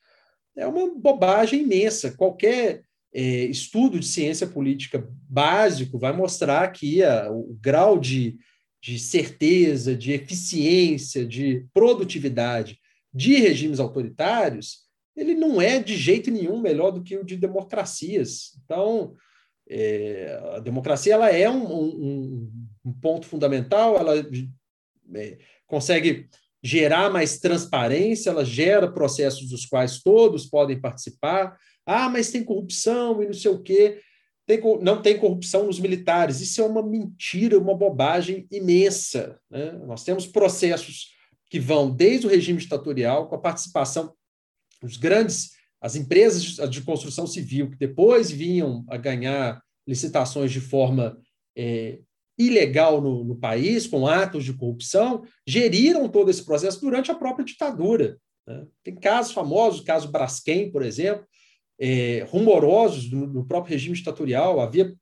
[0.55, 2.15] é uma bobagem imensa.
[2.15, 8.37] Qualquer é, estudo de ciência política básico vai mostrar que a, o grau de
[8.81, 12.79] de certeza, de eficiência, de produtividade
[13.13, 14.85] de regimes autoritários,
[15.17, 18.57] ele não é de jeito nenhum melhor do que o de democracias.
[18.63, 19.15] Então,
[19.69, 22.51] é, a democracia ela é um, um,
[22.85, 24.15] um ponto fundamental, ela
[25.15, 25.37] é,
[25.67, 26.27] consegue
[26.63, 31.57] gerar mais transparência, ela gera processos dos quais todos podem participar.
[31.85, 33.99] Ah, mas tem corrupção e não sei o quê
[34.45, 36.41] tem, não tem corrupção nos militares.
[36.41, 39.39] Isso é uma mentira, uma bobagem imensa.
[39.49, 39.71] Né?
[39.85, 41.11] Nós temos processos
[41.49, 44.13] que vão desde o regime ditatorial, com a participação
[44.81, 51.17] dos grandes, as empresas de construção civil, que depois vinham a ganhar licitações de forma
[51.57, 51.99] é,
[52.47, 57.45] ilegal no, no, país, com atos de corrupção, geriram todo esse processo durante a própria
[57.45, 58.17] ditadura.
[58.47, 58.65] Né?
[58.83, 61.25] Tem casos famosos, o caso Braskem, por exemplo,
[61.79, 64.59] é, rumorosos no, no, próprio regime ditatorial.
[64.59, 64.93] Havia,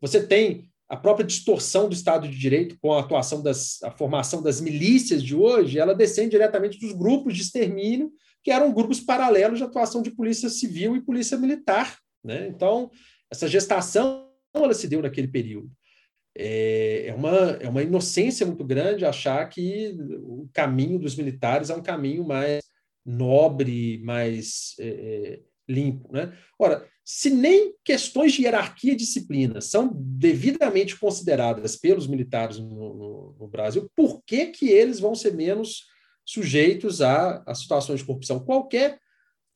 [0.00, 4.42] você tem a própria distorção do Estado de Direito com a atuação das, a formação
[4.42, 8.10] das milícias de hoje, ela descende diretamente dos grupos de extermínio,
[8.42, 11.98] que eram grupos paralelos de atuação de polícia civil e polícia militar.
[12.24, 12.48] Né?
[12.48, 12.90] Então,
[13.30, 15.70] essa gestação ela se deu naquele período.
[16.40, 21.74] É, é uma, é uma inocência muito grande achar que o caminho dos militares é
[21.74, 22.62] um caminho mais
[23.04, 26.12] nobre, mais é, é limpo.
[26.12, 26.32] Né?
[26.58, 33.36] Ora, se nem questões de hierarquia e disciplina são devidamente consideradas pelos militares no, no,
[33.40, 35.86] no Brasil, por que, que eles vão ser menos
[36.24, 38.44] sujeitos a, a situações de corrupção?
[38.44, 38.98] Qualquer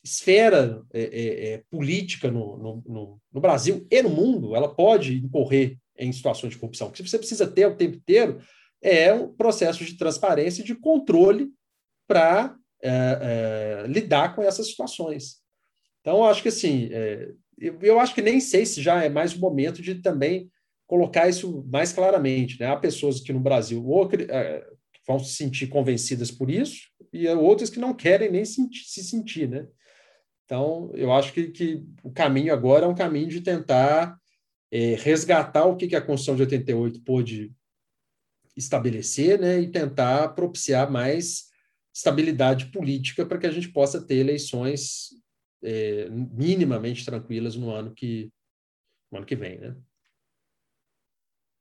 [0.03, 5.79] esfera é, é, é política no, no, no, Brasil e no mundo, ela pode incorrer
[5.99, 6.89] em situações de corrupção.
[6.89, 8.41] O que você precisa ter o tempo inteiro
[8.83, 11.51] é um processo de transparência e de controle
[12.07, 15.37] para é, é, lidar com essas situações.
[16.01, 19.35] Então, acho que assim, é, eu, eu, acho que nem sei se já é mais
[19.35, 20.51] o momento de também
[20.87, 22.59] colocar isso mais claramente.
[22.59, 22.67] Né?
[22.67, 24.67] Há pessoas que no Brasil ou, é,
[25.07, 29.49] vão se sentir convencidas por isso, e outras que não querem nem se, se sentir.
[29.49, 29.67] Né?
[30.45, 34.19] Então, eu acho que, que, o caminho agora é um caminho de tentar
[34.73, 37.55] é, resgatar o que, que a Constituição de 88 pôde
[38.57, 39.61] estabelecer né?
[39.61, 41.51] e tentar propiciar mais
[41.95, 45.11] estabilidade política para que a gente possa ter eleições
[45.63, 48.33] é, minimamente tranquilas no ano que,
[49.11, 49.59] no ano que vem.
[49.59, 49.77] Né?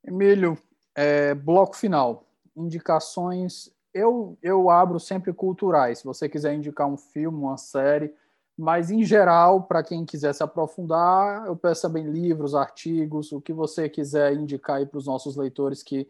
[0.05, 0.57] Emílio,
[0.95, 2.25] é, bloco final.
[2.55, 5.99] indicações, eu, eu abro sempre culturais.
[5.99, 8.13] Se você quiser indicar um filme, uma série,
[8.57, 13.53] mas em geral, para quem quiser se aprofundar, eu peço também livros, artigos, o que
[13.53, 16.07] você quiser indicar aí para os nossos leitores que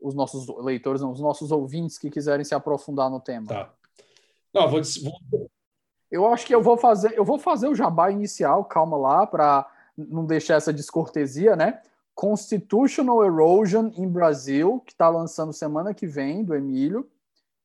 [0.00, 3.46] os nossos leitores, não, os nossos ouvintes que quiserem se aprofundar no tema.
[3.46, 3.72] Tá.
[4.52, 5.50] Não, vou, vou...
[6.10, 9.66] Eu acho que eu vou fazer, eu vou fazer o jabá inicial, calma lá, para
[9.96, 11.80] não deixar essa descortesia, né?
[12.14, 17.08] Constitutional Erosion in Brasil, que está lançando semana que vem, do Emílio.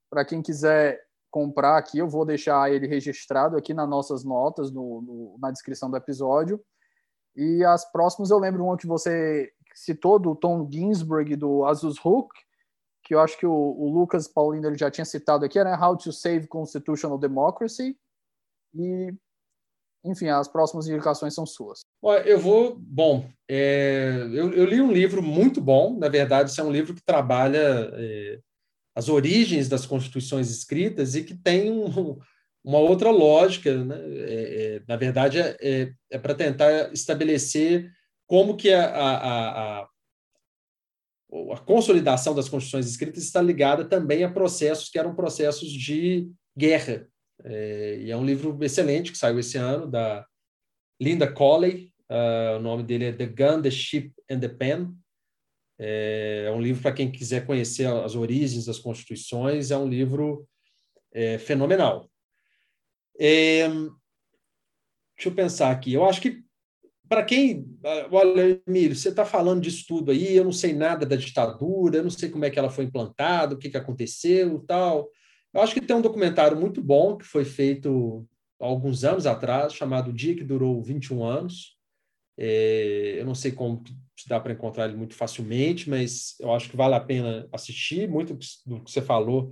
[0.09, 5.01] Para quem quiser comprar aqui, eu vou deixar ele registrado aqui nas nossas notas, no,
[5.01, 6.59] no, na descrição do episódio.
[7.35, 12.29] E as próximas eu lembro uma que você citou, do Tom Ginsburg do Azus Hook,
[13.03, 15.77] que eu acho que o, o, Lucas Paulino ele já tinha citado aqui, né?
[15.79, 17.95] How to Save Constitutional Democracy.
[18.73, 19.13] E,
[20.03, 21.81] enfim, as próximas indicações são suas.
[22.25, 22.75] Eu vou.
[22.77, 26.93] Bom, é, eu, eu, li um livro muito bom, na verdade, esse é um livro
[26.93, 28.39] que trabalha é,
[28.97, 32.17] as origens das constituições escritas e que tem um,
[32.63, 33.85] uma outra lógica.
[33.85, 33.95] Né?
[33.95, 37.91] É, é na verdade, é, é, é para tentar estabelecer
[38.25, 44.89] como que a, a, a, a, consolidação das constituições escritas está ligada também a processos
[44.89, 46.27] que eram processos de
[46.57, 47.07] guerra.
[47.43, 50.25] É, e é um livro excelente que saiu esse ano, da
[50.99, 54.91] Linda Colley, uh, o nome dele é The Gun, The Ship and the Pen.
[55.79, 60.47] É, um livro para quem quiser conhecer as origens das constituições, é um livro
[61.13, 62.09] é, fenomenal.
[63.19, 65.93] É, deixa eu pensar aqui.
[65.93, 66.43] Eu acho que
[67.07, 67.65] para quem.
[68.11, 72.03] Olha, Emílio, você está falando disso tudo aí, eu não sei nada da ditadura, eu
[72.03, 75.09] não sei como é que ela foi implantada, o que, que aconteceu tal.
[75.53, 78.27] Eu acho que tem um documentário muito bom que foi feito
[78.59, 81.76] há alguns anos atrás, chamado Dia que Durou 21 Anos.
[82.37, 83.83] É, eu não sei como
[84.15, 88.07] se dá para encontrar ele muito facilmente, mas eu acho que vale a pena assistir.
[88.07, 89.51] Muito do que você falou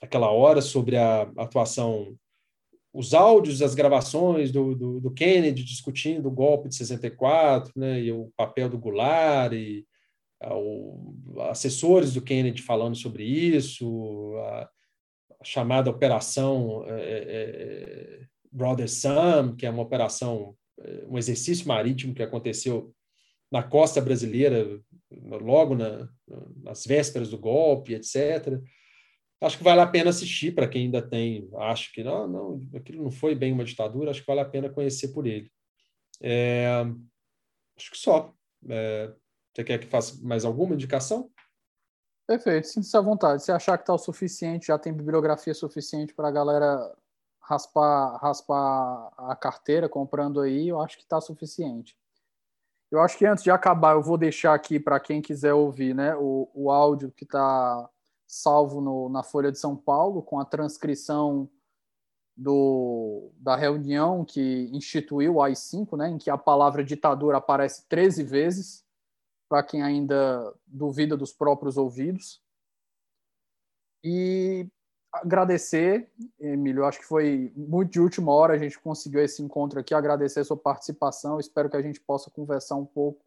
[0.00, 2.16] aquela hora sobre a atuação,
[2.92, 8.12] os áudios, as gravações do, do, do Kennedy discutindo o golpe de 64, né, e
[8.12, 9.84] o papel do Goulart, e
[10.44, 11.14] o,
[11.50, 14.68] assessores do Kennedy falando sobre isso, a,
[15.42, 18.20] chamada Operação é, é,
[18.50, 20.56] Brother Sam, que é uma operação,
[21.08, 22.94] um exercício marítimo que aconteceu
[23.50, 26.08] na costa brasileira, logo na,
[26.62, 28.60] nas vésperas do golpe, etc.
[29.40, 33.02] Acho que vale a pena assistir para quem ainda tem, acho que não, não, aquilo
[33.02, 35.50] não foi bem uma ditadura, acho que vale a pena conhecer por ele.
[36.20, 36.68] É,
[37.76, 38.32] acho que só.
[38.68, 39.12] É,
[39.54, 41.30] você quer que faça mais alguma indicação?
[42.26, 43.42] Perfeito, sinta-se à vontade.
[43.42, 46.94] Se achar que está o suficiente, já tem bibliografia suficiente para a galera
[47.48, 51.96] raspar, raspar a carteira comprando aí, eu acho que está suficiente.
[52.90, 56.14] Eu acho que antes de acabar, eu vou deixar aqui para quem quiser ouvir né,
[56.16, 57.88] o, o áudio que está
[58.26, 61.48] salvo no, na Folha de São Paulo, com a transcrição
[62.36, 68.22] do, da reunião que instituiu o AI-5, né, em que a palavra ditadura aparece 13
[68.24, 68.84] vezes
[69.48, 72.42] para quem ainda duvida dos próprios ouvidos.
[74.04, 74.66] E
[75.12, 79.94] agradecer, Emílio, acho que foi muito de última hora a gente conseguiu esse encontro aqui,
[79.94, 83.24] agradecer a sua participação, espero que a gente possa conversar um pouco,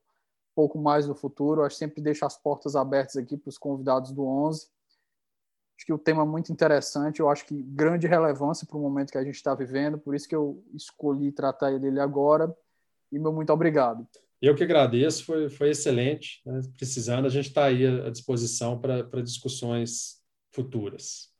[0.55, 4.11] pouco mais no futuro, acho que sempre deixa as portas abertas aqui para os convidados
[4.11, 4.67] do 11.
[5.77, 9.11] Acho que o tema é muito interessante, eu acho que grande relevância para o momento
[9.11, 12.55] que a gente está vivendo, por isso que eu escolhi tratar ele agora,
[13.11, 14.07] e meu muito obrigado.
[14.41, 16.41] Eu que agradeço, foi, foi excelente.
[16.45, 16.61] Né?
[16.75, 20.19] Precisando, a gente está aí à disposição para discussões
[20.51, 21.30] futuras.